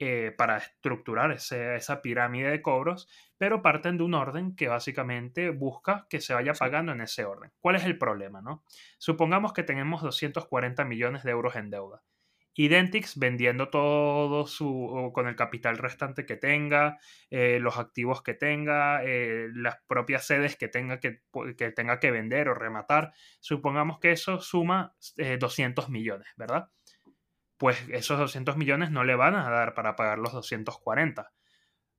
[0.04, 6.08] eh, para estructurar esa pirámide de cobros, pero parten de un orden que básicamente busca
[6.10, 7.52] que se vaya pagando en ese orden.
[7.60, 8.42] ¿Cuál es el problema?
[8.42, 8.64] No?
[8.98, 12.02] Supongamos que tenemos 240 millones de euros en deuda.
[12.56, 16.98] Identix vendiendo todo su con el capital restante que tenga,
[17.30, 21.22] eh, los activos que tenga, eh, las propias sedes que tenga que,
[21.56, 23.14] que, tenga que vender o rematar.
[23.40, 24.96] Supongamos que eso suma
[25.40, 26.70] 200 millones, ¿verdad?
[27.62, 31.32] Pues esos 200 millones no le van a dar para pagar los 240.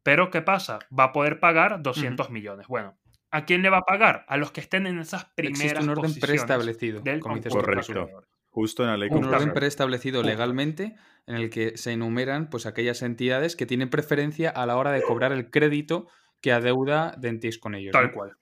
[0.02, 0.80] Pero ¿qué pasa?
[0.98, 2.66] Va a poder pagar 200 millones.
[2.66, 2.98] Bueno,
[3.30, 4.24] ¿a quién le va a pagar?
[4.26, 8.08] A los que estén en esas primeras Existe un orden preestablecido del Correcto.
[8.48, 10.96] Justo en la ley Un orden preestablecido legalmente
[11.28, 15.00] en el que se enumeran pues aquellas entidades que tienen preferencia a la hora de
[15.02, 16.08] cobrar el crédito
[16.40, 17.92] que adeuda Dentis con ellos.
[17.92, 18.32] Tal cual.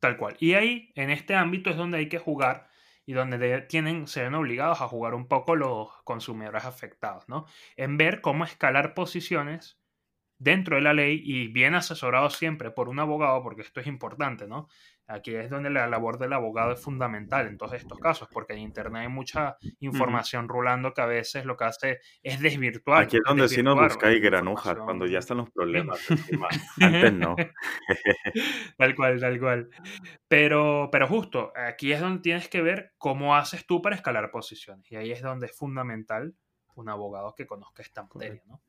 [0.00, 0.36] Tal cual.
[0.40, 2.73] Y ahí, en este ámbito, es donde hay que jugar
[3.06, 7.46] y donde tienen, se ven obligados a jugar un poco los consumidores afectados, ¿no?
[7.76, 9.78] En ver cómo escalar posiciones
[10.38, 14.46] dentro de la ley y bien asesorados siempre por un abogado, porque esto es importante,
[14.46, 14.68] ¿no?
[15.06, 18.60] Aquí es donde la labor del abogado es fundamental en todos estos casos, porque en
[18.60, 23.02] Internet hay mucha información rulando que a veces lo que hace es desvirtuar.
[23.02, 26.00] Aquí es donde sí nos buscáis granujas, cuando ya están los problemas
[26.80, 27.36] Antes no.
[28.78, 29.70] tal cual, tal cual.
[30.26, 34.90] Pero, pero justo, aquí es donde tienes que ver cómo haces tú para escalar posiciones.
[34.90, 36.34] Y ahí es donde es fundamental
[36.76, 38.62] un abogado que conozca esta materia, ¿no?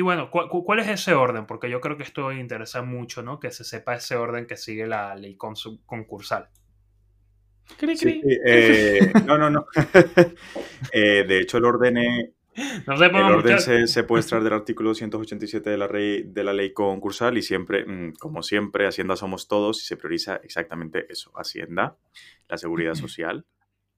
[0.00, 1.44] Y bueno, ¿cuál, es ese orden?
[1.44, 3.38] Porque yo creo que esto interesa mucho, ¿no?
[3.38, 6.48] Que se sepa ese orden que sigue la ley concursal.
[7.82, 9.66] Eh, no, no, no.
[10.92, 12.32] Eh, de hecho, el orden, el
[13.14, 17.42] orden se, puede extraer del artículo 287 de la, ley, de la ley concursal y
[17.42, 21.30] siempre, mm, como siempre, Hacienda somos todos y se prioriza exactamente eso.
[21.34, 21.98] Hacienda,
[22.48, 23.44] la seguridad social,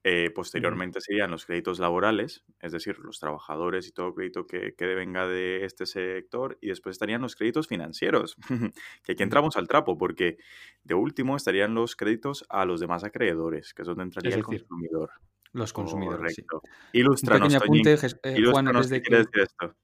[0.05, 4.85] eh, posteriormente serían los créditos laborales, es decir, los trabajadores y todo crédito que, que
[4.95, 8.35] venga de este sector, y después estarían los créditos financieros,
[9.03, 10.37] que aquí entramos al trapo, porque
[10.83, 15.11] de último estarían los créditos a los demás acreedores, que es donde entraría el consumidor.
[15.53, 16.35] los consumidores.
[16.35, 16.61] Correcto.
[16.91, 19.75] Ilustranos, Un pequeño apunte, eh, Juan, Ilústranos antes qué de quiere que, decir esto.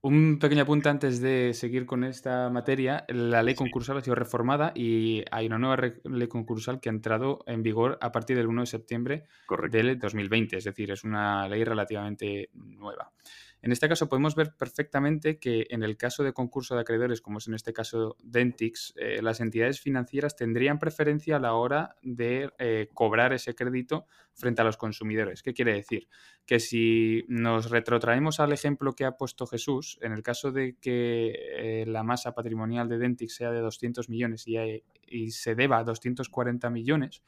[0.00, 3.04] Un pequeño apunte antes de seguir con esta materia.
[3.08, 7.40] La ley concursal ha sido reformada y hay una nueva ley concursal que ha entrado
[7.46, 9.76] en vigor a partir del 1 de septiembre Correcto.
[9.76, 13.12] del 2020, es decir, es una ley relativamente nueva.
[13.60, 17.38] En este caso podemos ver perfectamente que en el caso de concurso de acreedores, como
[17.38, 22.50] es en este caso Dentix, eh, las entidades financieras tendrían preferencia a la hora de
[22.58, 25.42] eh, cobrar ese crédito frente a los consumidores.
[25.42, 26.08] ¿Qué quiere decir?
[26.46, 31.32] Que si nos retrotraemos al ejemplo que ha puesto Jesús, en el caso de que
[31.56, 34.56] eh, la masa patrimonial de Dentix sea de 200 millones y,
[35.08, 37.24] y se deba a 240 millones,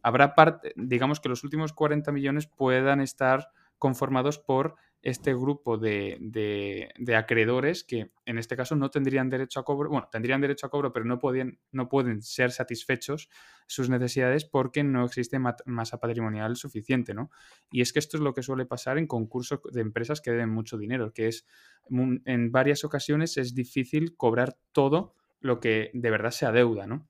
[0.00, 6.16] habrá parte, digamos que los últimos 40 millones puedan estar conformados por este grupo de,
[6.20, 10.70] de- acreedores que en este caso no tendrían derecho a cobro, bueno, tendrían derecho a
[10.70, 13.28] cobro, pero no, podían, no pueden ser satisfechos
[13.66, 17.30] sus necesidades porque no existe masa patrimonial suficiente, ¿no?
[17.70, 20.50] Y es que esto es lo que suele pasar en concursos de empresas que deben
[20.50, 21.46] mucho dinero, que es
[21.88, 27.08] mu- en varias ocasiones es difícil cobrar todo lo que de verdad se adeuda, ¿no?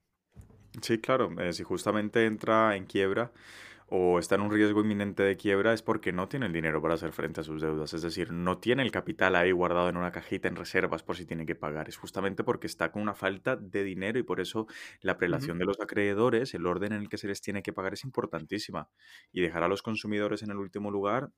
[0.81, 1.31] Sí, claro.
[1.39, 3.31] eh, si justamente entra en quiebra
[3.95, 6.95] o está en un riesgo inminente de quiebra es porque no tiene el dinero para
[6.95, 7.93] hacer frente a sus deudas.
[7.93, 11.27] Es decir, no tiene el capital ahí guardado en una cajita en reservas por si
[11.27, 11.91] tiene que pagar.
[11.91, 14.67] Es justamente porque está con una falta de dinero y por eso
[15.03, 17.93] la prelación de los acreedores, el orden en el que se les tiene que pagar
[17.93, 18.89] es importantísima.
[19.31, 21.31] Y dejar a los consumidores en el último lugar,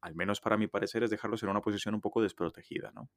[0.00, 3.10] al menos para mi parecer, es dejarlos en una posición un poco desprotegida, ¿no?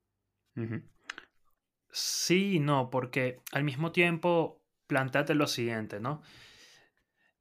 [1.90, 6.22] Sí no, porque al mismo tiempo, planteate lo siguiente, ¿no?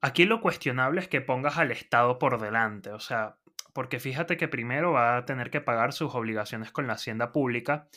[0.03, 3.37] Aquí lo cuestionable es que pongas al Estado por delante, o sea,
[3.73, 7.89] porque fíjate que primero va a tener que pagar sus obligaciones con la hacienda pública,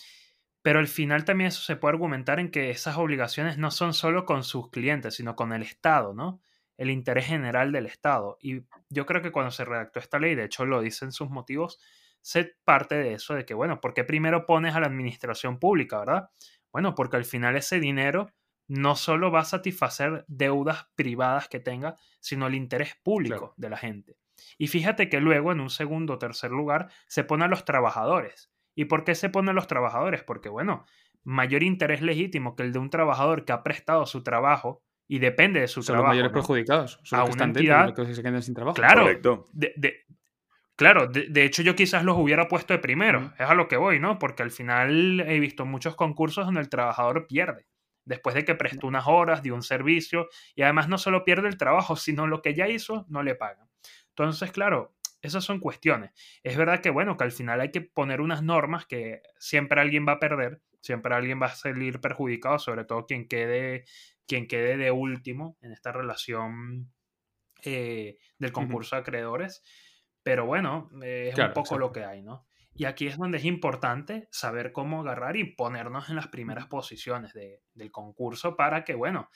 [0.61, 4.25] pero al final también eso se puede argumentar en que esas obligaciones no son solo
[4.25, 6.41] con sus clientes, sino con el Estado, ¿no?
[6.77, 8.37] El interés general del Estado.
[8.39, 11.79] Y yo creo que cuando se redactó esta ley, de hecho lo dicen sus motivos,
[12.21, 15.99] se parte de eso, de que, bueno, ¿por qué primero pones a la administración pública,
[15.99, 16.29] verdad?
[16.71, 18.31] Bueno, porque al final ese dinero
[18.67, 23.53] no solo va a satisfacer deudas privadas que tenga, sino el interés público Claro.
[23.57, 24.17] de la gente.
[24.57, 28.51] Y fíjate que luego, en un segundo o tercer lugar, se pone a los trabajadores.
[28.75, 30.23] ¿Y por qué se pone a los trabajadores?
[30.23, 30.85] Porque, bueno,
[31.23, 35.59] mayor interés legítimo que el de un trabajador que ha prestado su trabajo y depende
[35.61, 36.09] de su Son los trabajo.
[36.09, 36.33] mayores ¿no?
[36.33, 38.75] perjudicados, son A los que una están dentro, entidad- los que se quedan sin trabajo.
[38.75, 39.45] Claro, Correcto.
[39.53, 40.05] de, de-
[40.75, 43.77] claro, de, de hecho yo quizás los hubiera puesto de primero, es a lo que
[43.77, 44.19] voy, ¿no?
[44.19, 47.65] Porque al final he visto muchos concursos donde el trabajador pierde,
[48.05, 51.57] después de que prestó unas horas, dio un servicio, y además no solo pierde el
[51.57, 53.69] trabajo, sino lo que ya hizo, no le pagan.
[54.09, 56.11] Entonces, claro, esas son cuestiones.
[56.43, 60.07] Es verdad que, bueno, que al final hay que poner unas normas que siempre alguien
[60.07, 63.85] va a perder, siempre alguien va a salir perjudicado, sobre todo quien quede,
[64.27, 66.93] quien quede de último en esta relación
[67.63, 69.63] eh, del concurso de acreedores.
[70.23, 72.44] Pero bueno, eh, es Claro, un poco lo que hay, ¿no?
[72.75, 77.33] Y aquí es donde es importante saber cómo agarrar y ponernos en las primeras posiciones
[77.33, 79.29] de- del concurso para que, bueno,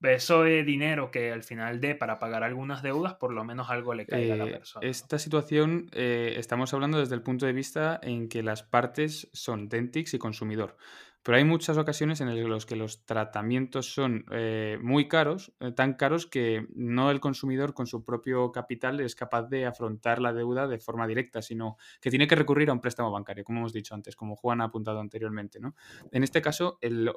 [0.00, 3.94] eso de dinero que al final dé para pagar algunas deudas, por lo menos algo
[3.94, 4.84] le caiga a la Eh, persona.
[4.84, 4.90] ¿no?
[4.90, 9.68] esta situación eh, estamos hablando desde el punto de vista en que las partes son
[9.68, 10.76] Dentix y consumidor.
[11.22, 15.94] Pero hay muchas ocasiones en las que los tratamientos son eh, muy caros, eh, tan
[15.94, 20.66] caros que no el consumidor con su propio capital es capaz de afrontar la deuda
[20.66, 23.94] de forma directa, sino que tiene que recurrir a un préstamo bancario, como hemos dicho
[23.94, 25.60] antes, como Juan ha apuntado anteriormente.
[25.60, 25.74] ¿no?
[26.12, 27.10] En este caso, el,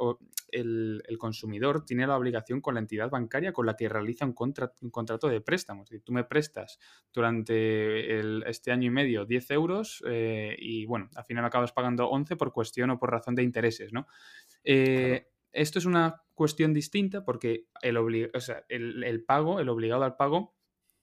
[0.52, 4.34] el- el consumidor tiene la obligación con la entidad bancaria con la que realiza un,
[4.34, 5.86] contra- un contrato de préstamo.
[6.04, 6.80] Tú me prestas
[7.14, 11.72] durante el- este año y medio 10 euros eh, y bueno, al final me acabas
[11.72, 14.08] pagando 11 por cuestión o por razón de intereses, ¿no?
[14.64, 19.70] Eh, Esto es una cuestión distinta porque el, obli- o sea, el, el pago, el
[19.70, 20.56] obligado al pago,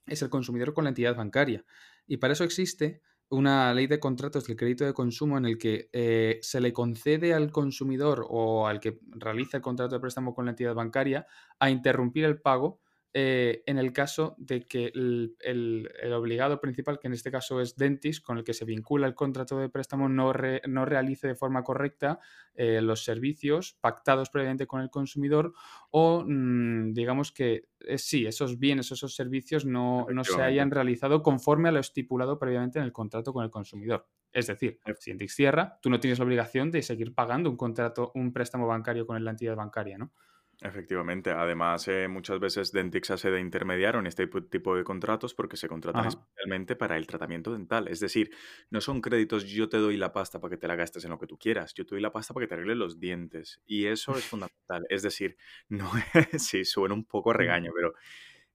[0.07, 1.65] es el consumidor con la entidad bancaria.
[2.07, 5.91] Y para eso existe una ley de contratos del crédito de consumo en el que
[5.93, 10.47] eh, se le concede al consumidor o al que realiza el contrato de préstamo con
[10.47, 11.27] la entidad bancaria
[11.59, 12.81] a interrumpir el pago
[13.21, 17.61] eh, en el caso de que el, el- el obligado principal, que en este caso
[17.61, 21.27] es Dentis, con el que se vincula el contrato de préstamo, no, re- no realice
[21.27, 22.21] de forma correcta
[22.55, 25.53] eh, los servicios pactados previamente con el consumidor
[25.91, 31.23] o mm, digamos que eh, sí, esos bienes, esos servicios no, no se hayan realizado
[31.23, 34.07] conforme a lo estipulado previamente en el contrato con el consumidor.
[34.31, 38.13] Es decir, si Dix cierra, tú no tienes la obligación de seguir pagando un contrato,
[38.15, 40.13] un préstamo bancario con la entidad bancaria, ¿no?
[40.61, 45.57] Efectivamente, además eh, muchas veces Dentix hace de intermediario en este tipo de contratos porque
[45.57, 46.09] se contratan Ajá.
[46.09, 47.87] especialmente para el tratamiento dental.
[47.87, 48.31] Es decir,
[48.69, 51.19] no son créditos yo te doy la pasta para que te la gastes en lo
[51.19, 53.61] que tú quieras, yo te doy la pasta para que te arregles los dientes.
[53.67, 54.85] Y eso es fundamental.
[54.89, 55.37] Es decir,
[55.69, 57.95] no es, sí, suena un poco a regaño, pero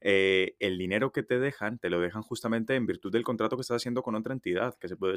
[0.02, 3.62] eh, el dinero que te dejan, te lo dejan justamente en virtud del contrato que
[3.62, 5.16] estás haciendo con otra entidad, que se puede,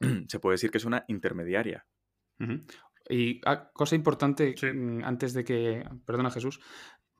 [0.28, 1.86] se puede decir que es una intermediaria.
[3.12, 6.60] Y ah, cosa importante, mm, antes de que, perdona Jesús,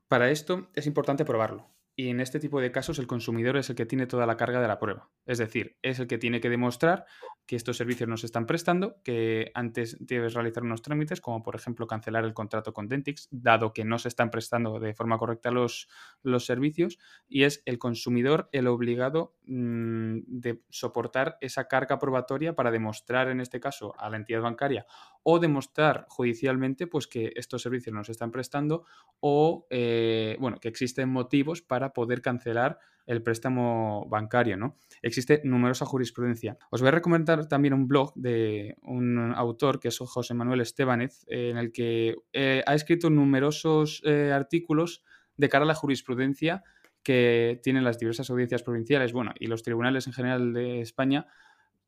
[0.07, 1.72] para esto es importante probarlo.
[1.95, 4.59] Y en este tipo de casos el consumidor es el que tiene toda la carga
[4.61, 5.11] de la prueba.
[5.25, 7.05] Es decir, es el que tiene que demostrar
[7.45, 11.87] que estos servicios nos están prestando, que antes debes realizar unos trámites, como por ejemplo
[11.87, 15.89] cancelar el contrato con Dentix, dado que no se están prestando de forma correcta los,
[16.21, 22.71] los servicios, y es el consumidor el obligado mm, de soportar esa carga probatoria para
[22.71, 24.85] demostrar, en este caso, a la entidad bancaria
[25.23, 28.85] o demostrar judicialmente pues, que estos servicios no se están prestando
[29.19, 34.77] o eh, bueno, que existen motivos para poder cancelar el préstamo bancario, ¿no?
[35.01, 36.57] Existe numerosa jurisprudencia.
[36.69, 41.25] Os voy a recomendar también un blog de un autor que es José Manuel Estebanez,
[41.27, 45.03] en el que eh, ha escrito numerosos eh, artículos
[45.35, 46.63] de cara a la jurisprudencia
[47.03, 51.27] que tienen las diversas audiencias provinciales, bueno, y los tribunales en general de España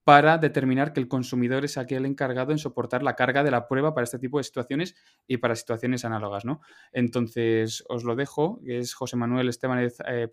[0.05, 3.95] para determinar que el consumidor es aquel encargado en soportar la carga de la prueba
[3.95, 4.95] para este tipo de situaciones
[5.27, 6.61] y para situaciones análogas, ¿no?
[6.91, 10.27] Entonces, os lo dejo, es José eh,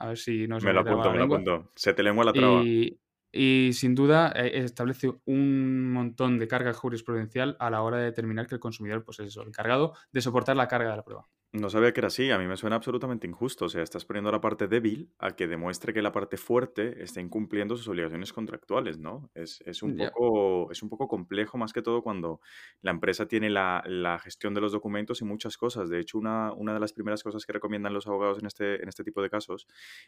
[0.00, 1.70] a ver si no Me lo apunto, me lo apunto.
[1.76, 2.62] Se te lengua la traba.
[2.64, 8.48] Y, sin duda eh, establece un montón de carga jurisprudencial a la hora de determinar
[8.48, 11.28] que el consumidor pues, es el encargado de soportar la carga de la prueba.
[11.54, 13.66] No sabía que era así, a mí me suena absolutamente injusto.
[13.66, 17.20] O sea, estás poniendo la parte débil a que demuestre que la parte fuerte está
[17.20, 19.30] incumpliendo sus obligaciones contractuales, ¿no?
[19.34, 22.40] Es, un, poco, es un poco complejo más que todo cuando
[22.80, 23.82] la empresa tiene la,
[24.24, 25.90] gestión de los documentos y muchas cosas.
[25.90, 28.88] De hecho, una, una, de las primeras cosas que recomiendan los abogados en este, en
[28.88, 29.66] este tipo de casos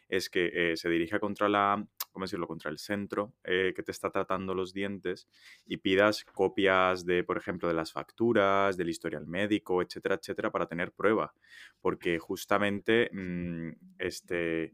[0.09, 3.91] es que eh, se dirija contra la, ¿cómo decirlo?, contra el centro eh, que te
[3.91, 5.27] está tratando los dientes
[5.67, 10.65] y pidas copias de, por ejemplo, de las facturas, del historial médico, etcétera, etcétera, para
[10.65, 11.34] tener prueba
[11.81, 13.69] porque justamente mm,
[13.99, 14.73] este,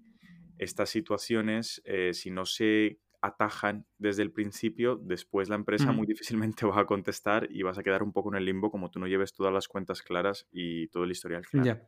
[0.58, 6.66] estas situaciones, eh, si no se atajan desde el principio, después la empresa muy difícilmente
[6.66, 9.08] va a contestar y vas a quedar un poco en el limbo como tú no
[9.08, 11.82] lleves todas las cuentas claras y todo el historial claro.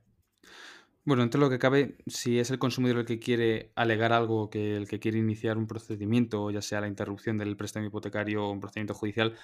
[1.06, 4.78] Bueno, entre lo que cabe, si es el consumidor el que quiere alegar algo, que
[4.78, 8.62] el que quiere iniciar un procedimiento, ya sea la interrupción del préstamo hipotecario o un
[8.62, 9.36] procedimiento judicial,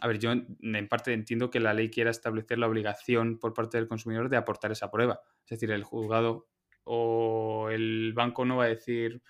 [0.00, 3.78] a ver, yo en parte entiendo que la ley quiera establecer la obligación por parte
[3.78, 5.20] del consumidor de aportar esa prueba.
[5.44, 6.46] Es decir, el juzgado
[6.84, 9.20] o el banco no va a decir,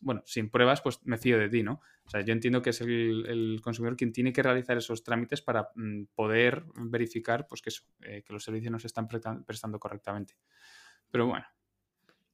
[0.00, 1.80] bueno, sin pruebas, pues me fío de ti, ¿no?
[2.06, 5.68] O sea, yo entiendo que es el, consumidor quien tiene que realizar esos trámites para
[5.76, 7.70] mm, poder verificar pues, que,
[8.02, 10.34] eh, que los servicios no se están prestando correctamente.
[11.10, 11.46] Pero bueno.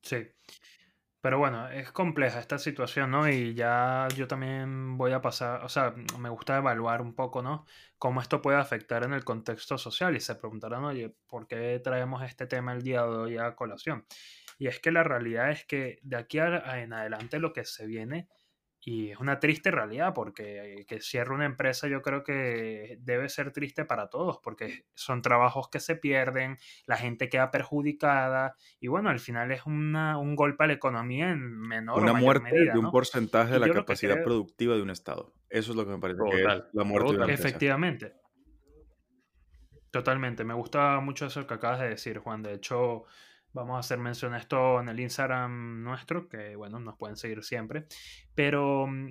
[0.03, 0.29] Sí.
[1.21, 3.29] Pero bueno, es compleja esta situación, ¿no?
[3.29, 7.65] Y ya yo también voy a pasar, o sea, me gusta evaluar un poco, ¿no?
[7.97, 10.17] Cómo esto puede afectar en el contexto social.
[10.17, 14.05] Y se preguntarán, oye, ¿por qué traemos este tema el día de hoy a colación?
[14.59, 18.29] Y es que la realidad es que de aquí en adelante lo que se viene
[18.85, 23.53] y es una triste realidad porque que cierre una empresa yo creo que debe ser
[23.53, 29.11] triste para todos porque son trabajos que se pierden, la gente queda perjudicada y bueno,
[29.11, 32.91] al final es una, un golpe a la economía en menor Una muerte de un
[32.91, 35.33] porcentaje de la capacidad productiva de un Estado.
[35.49, 37.49] Eso es lo que me parece que es la muerte de una empresa.
[37.49, 38.15] Efectivamente.
[39.93, 40.43] Totalmente.
[40.43, 42.43] Me gusta mucho eso que acabas de decir, Juan.
[42.43, 43.05] De hecho,
[43.53, 47.45] Vamos a hacer mención a esto en el Instagram nuestro, que bueno, nos pueden seguir
[47.45, 47.87] siempre.
[48.35, 49.09] Pero, mm,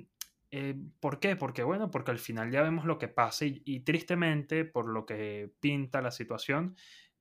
[0.52, 1.36] eh, ¿por qué?
[1.36, 5.52] Porque bueno, porque al final ya vemos lo que pasa y, tristemente, por lo que
[5.60, 6.76] pinta la situación,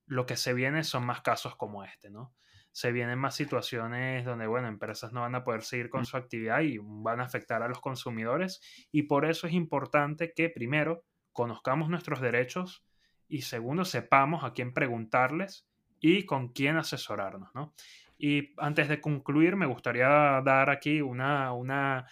[0.06, 2.35] lo que se viene son más casos como este, ¿no?
[2.72, 6.06] Se vienen más situaciones donde, bueno, empresas no van a poder seguir con mm.
[6.06, 8.61] su actividad y van a afectar a los consumidores.
[8.90, 12.85] Y por eso es importante que primero conozcamos nuestros derechos
[13.28, 15.69] y segundo sepamos a quién preguntarles
[16.00, 17.74] y con quién asesorarnos, ¿no?
[18.18, 20.08] Y antes de concluir, me gustaría
[20.44, 22.06] dar aquí una, una,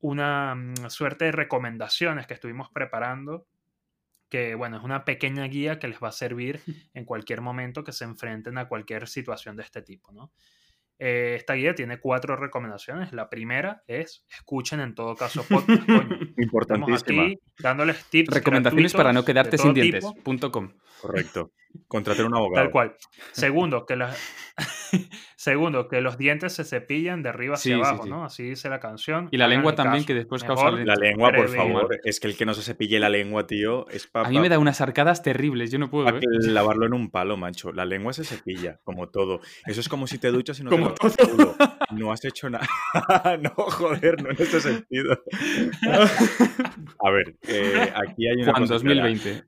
[0.00, 3.46] una mm, suerte de recomendaciones que estuvimos preparando,
[4.28, 6.60] que bueno, es una pequeña guía que les va a servir
[6.94, 10.32] en cualquier momento que se enfrenten a cualquier situación de este tipo, ¿no?
[10.98, 13.12] Eh, esta guía tiene cuatro recomendaciones.
[13.12, 15.82] La primera es escuchen en todo caso podcast.
[16.38, 17.24] Importantísima.
[17.24, 18.32] aquí dándoles tips.
[18.32, 20.72] Recomendaciones para no quedarte sin dientes.com.
[21.00, 21.52] Correcto.
[21.88, 22.64] Contratar un abogado.
[22.64, 22.96] Tal cual.
[23.32, 23.96] Segundo, que,
[25.36, 28.24] Segundo, que los dientes se cepillan de arriba hacia abajo, ¿no?
[28.24, 29.28] Así dice la canción.
[29.30, 30.70] Y la lengua también, que después causa...
[30.70, 32.00] La lengua, por favor.
[32.04, 34.28] Es que el que no se cepille la lengua, tío, es para...
[34.28, 36.20] A mí me da unas arcadas terribles, yo no puedo, ¿eh?
[36.42, 37.72] lavarlo en un palo, macho.
[37.72, 39.40] La lengua se cepilla, como todo.
[39.66, 41.56] Eso es como si te duchas y no como te todo.
[41.90, 42.66] No has hecho nada.
[43.40, 45.22] no, joder, no en ese sentido.
[46.98, 49.44] A ver, eh, aquí hay una Juan, 2020.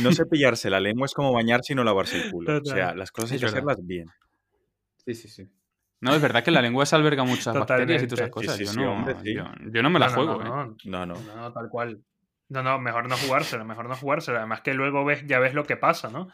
[0.00, 2.60] No cepillarse la lengua es como bañarse y no lavarse el culo.
[2.60, 4.06] O sea, las cosas hay que hacerlas bien.
[5.06, 5.48] Sí, sí, sí.
[6.00, 8.56] No, es verdad que la lengua se alberga muchas bacterias y todas esas cosas.
[8.56, 9.34] Sí, sí, yo, sí, no, hombre, sí.
[9.34, 10.74] yo, yo no me la No, juego, no, ¿eh?
[10.84, 11.06] no.
[11.06, 11.52] No, no.
[11.52, 12.02] Tal cual.
[12.48, 14.38] No, no, mejor no jugársela, mejor no jugársela.
[14.38, 16.28] Además que luego ves, ya ves lo que pasa, ¿no?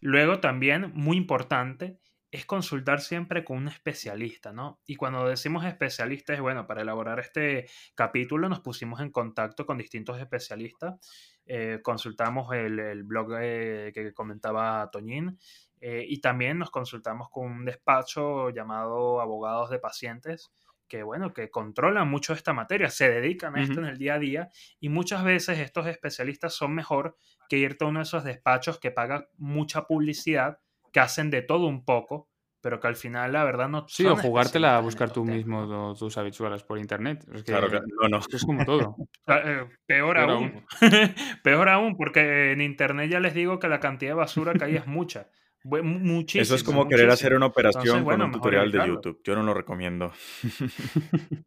[0.00, 1.98] Luego también, muy importante,
[2.30, 4.80] es consultar siempre con un especialista, ¿no?
[4.86, 10.20] Y cuando decimos especialistas, bueno, para elaborar este capítulo nos pusimos en contacto con distintos
[10.20, 10.94] especialistas.
[11.44, 15.38] Eh, consultamos el, el blog eh, que comentaba Toñín
[15.80, 20.50] eh, y también nos consultamos con un despacho llamado Abogados de Pacientes
[20.88, 23.82] que bueno, que controlan mucho esta materia, se dedican a esto Ujú.
[23.82, 24.50] en el día a día
[24.80, 27.16] y muchas veces estos especialistas son mejor
[27.48, 30.58] que irte a uno de esos despachos que paga mucha publicidad,
[30.90, 34.12] que hacen de todo un poco, pero que al final la verdad no Sí, son
[34.12, 37.22] o jugártela a buscar tú temas, mismo tus habituales por internet.
[37.34, 37.84] Es que, Claro, claro.
[38.02, 38.18] No, no.
[38.18, 38.96] es que es como todo.
[39.26, 40.66] Sea, eh, peor, Peor aún.
[41.44, 44.76] peor aún, porque en internet ya les digo que la cantidad de basura que hay
[44.76, 45.28] es mucha.
[46.34, 48.86] Eso es como querer hacer una operación Entonces, bueno, con un tutorial de.
[48.86, 49.20] YouTube.
[49.24, 50.12] Yo no lo recomiendo.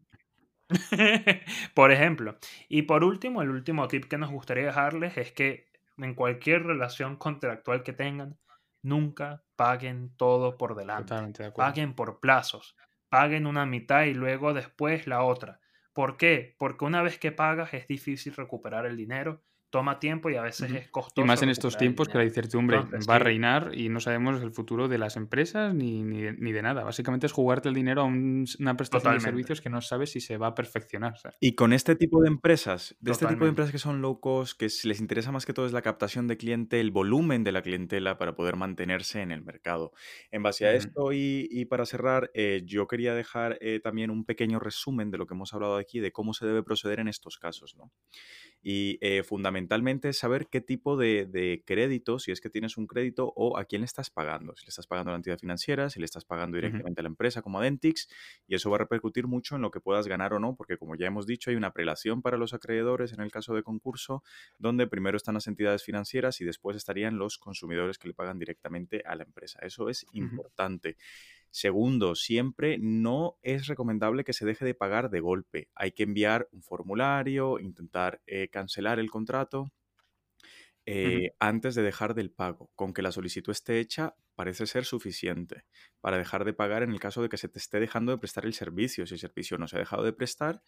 [1.74, 2.38] por ejemplo.
[2.70, 7.16] Y por último, el último tip que nos gustaría dejarles es que en cualquier relación
[7.16, 8.38] contractual que tengan,
[8.82, 11.10] nunca paguen todo por delante.
[11.10, 11.72] Totalmente de acuerdo.
[11.72, 12.76] Paguen por plazos.
[13.10, 15.60] Paguen una mitad y luego después la otra.
[15.94, 16.56] ¿Por qué?
[16.58, 20.72] Porque una vez que pagas es difícil recuperar el dinero, toma tiempo y a veces
[20.72, 21.22] es costoso.
[21.22, 24.42] Y más en estos tiempos que la incertidumbre Entonces, va a reinar y no sabemos
[24.44, 26.84] el futuro de las empresas ni, ni, de, ni de nada.
[26.84, 30.20] Básicamente es jugarte el dinero a un- una prestación de servicios que no sabes si
[30.22, 31.18] se va a perfeccionar.
[31.18, 31.38] ¿sabes?
[31.40, 34.60] Y con este tipo de empresas, de este tipo de empresas que son low cost,
[34.60, 37.62] que les interesa más que todo es la captación de cliente, el volumen de la
[37.62, 39.94] clientela para poder mantenerse en el mercado.
[40.32, 44.26] En base a esto y, y para cerrar, eh, yo quería dejar eh, también un
[44.26, 47.38] pequeño resumen de lo que hemos hablado aquí, de cómo se debe proceder en estos
[47.38, 47.92] casos, ¿no?
[48.62, 53.34] Y eh, fundamentalmente saber qué tipo de, de crédito, si es que tienes un crédito
[53.36, 54.56] o a quién le estás pagando.
[54.56, 57.10] Si le estás pagando a la entidad financiera, si le estás pagando directamente a la
[57.10, 58.08] empresa como a Dentix,
[58.48, 60.96] y eso va a repercutir mucho en lo que puedas ganar o no, porque como
[60.96, 64.24] ya hemos dicho, hay una prelación para los acreedores en el caso de concurso,
[64.58, 69.04] donde primero están las entidades financieras y después estarían los consumidores que le pagan directamente
[69.06, 69.60] a la empresa.
[69.62, 70.98] Eso es importante.
[71.52, 75.70] Segundo, siempre no es recomendable que se deje de pagar de golpe.
[75.76, 79.72] Hay que enviar un formulario, intentar eh, cancelar el contrato
[80.86, 82.72] eh, antes de dejar del pago.
[82.76, 85.66] Con que la solicitud esté hecha parece ser suficiente
[86.00, 88.46] para dejar de pagar en el caso de que se te esté dejando de prestar
[88.46, 89.06] el servicio.
[89.06, 90.64] Si el servicio no se ha dejado de prestar,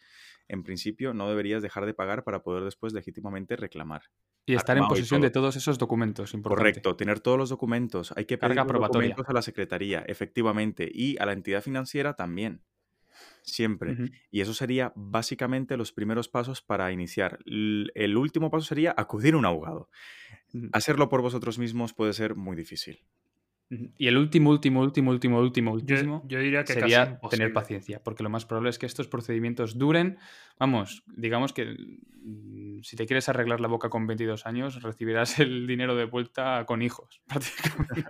[0.47, 4.03] en principio no deberías dejar de pagar para poder después legítimamente reclamar.
[4.45, 5.43] Y estar en posesión de todo.
[5.43, 6.71] todos esos documentos, importante.
[6.71, 8.13] Correcto, tener todos los documentos.
[8.17, 12.15] Hay que pedir Carga los documentos a la secretaría, efectivamente, y a la entidad financiera
[12.15, 12.61] también.
[13.43, 13.95] Siempre.
[14.31, 17.39] Y eso sería básicamente los primeros pasos para iniciar.
[17.45, 19.89] El último paso sería acudir a un abogado.
[20.53, 20.69] Ujú.
[20.71, 23.05] Hacerlo por vosotros mismos puede ser muy difícil.
[23.97, 28.01] Y el último, último, último, último, último, Yo, último yo diría que sería tener paciencia,
[28.03, 30.17] porque lo más probable es que estos procedimientos duren.
[30.59, 31.75] Vamos, digamos que
[32.23, 36.65] mm, si te quieres arreglar la boca con 22 años, recibirás el dinero de vuelta
[36.65, 38.03] con hijos, prácticamente.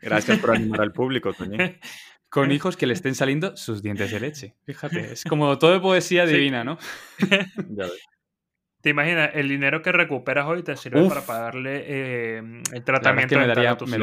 [0.00, 1.58] Gracias por animar al público, Toñín.
[2.28, 4.54] Con hijos que le estén saliendo sus dientes de leche.
[4.64, 6.34] Fíjate, es como todo de poesía Sí.
[6.34, 6.78] divina, ¿no?
[7.18, 8.04] Ya ves.
[8.80, 9.30] ¿Te imaginas?
[9.34, 11.08] El dinero que recuperas hoy te sirve Uf.
[11.08, 13.98] para pagarle eh, el La verdad es tratamiento que me daría, me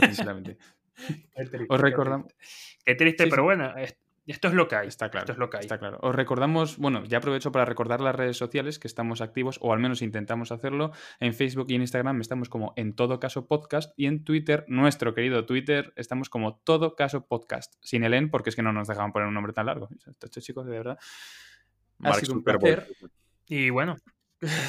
[0.06, 0.58] sinceramente.
[0.96, 2.26] Qué triste, Os qué recordamos.
[2.28, 2.76] triste.
[2.84, 3.44] Qué triste, Sí, pero sí.
[3.44, 3.96] bueno, es-
[4.28, 4.88] esto es lo que hay.
[4.88, 5.60] Está claro, Esto es lo que hay.
[5.60, 5.98] está claro.
[6.02, 9.78] Os recordamos, bueno, ya aprovecho para recordar las redes sociales que estamos activos, o al
[9.78, 10.90] menos intentamos hacerlo.
[11.20, 15.14] En Facebook y en Instagram estamos como en todo caso podcast, y en Twitter, nuestro
[15.14, 17.74] querido Twitter, estamos como todo caso podcast.
[17.82, 19.88] Sin el en, porque es que no nos dejaban poner un nombre tan largo.
[20.20, 20.98] Estos chicos, de verdad.
[22.00, 22.88] Ha Mark sido un placer.
[23.46, 23.94] Y bueno,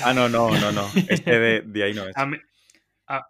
[0.04, 0.88] Ah, no, no, no, no.
[1.10, 2.16] Este de, de ahí no es.
[2.16, 2.42] ami-
[3.08, 3.28] a-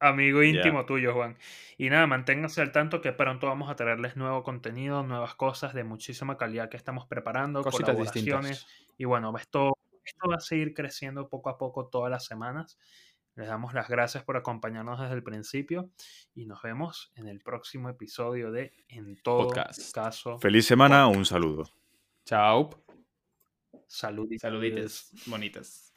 [0.00, 1.36] amigo íntimo tuyo, Juan.
[1.78, 5.84] Y nada, manténganse al tanto que pronto vamos a traerles nuevo contenido, nuevas cosas de
[5.84, 8.50] muchísima calidad que estamos preparando, Cositas colaboraciones.
[8.50, 8.94] distintas.
[8.98, 12.78] Y bueno, esto, esto va a seguir creciendo poco a poco todas las semanas.
[13.34, 15.88] Les damos las gracias por acompañarnos desde el principio
[16.34, 19.94] y nos vemos en el próximo episodio de En todo Podcast.
[19.94, 20.38] caso.
[20.38, 21.70] Feliz semana, un saludo.
[22.26, 22.68] Chao.
[23.92, 24.40] Saluditos.
[24.40, 25.91] Saluditos bonitas.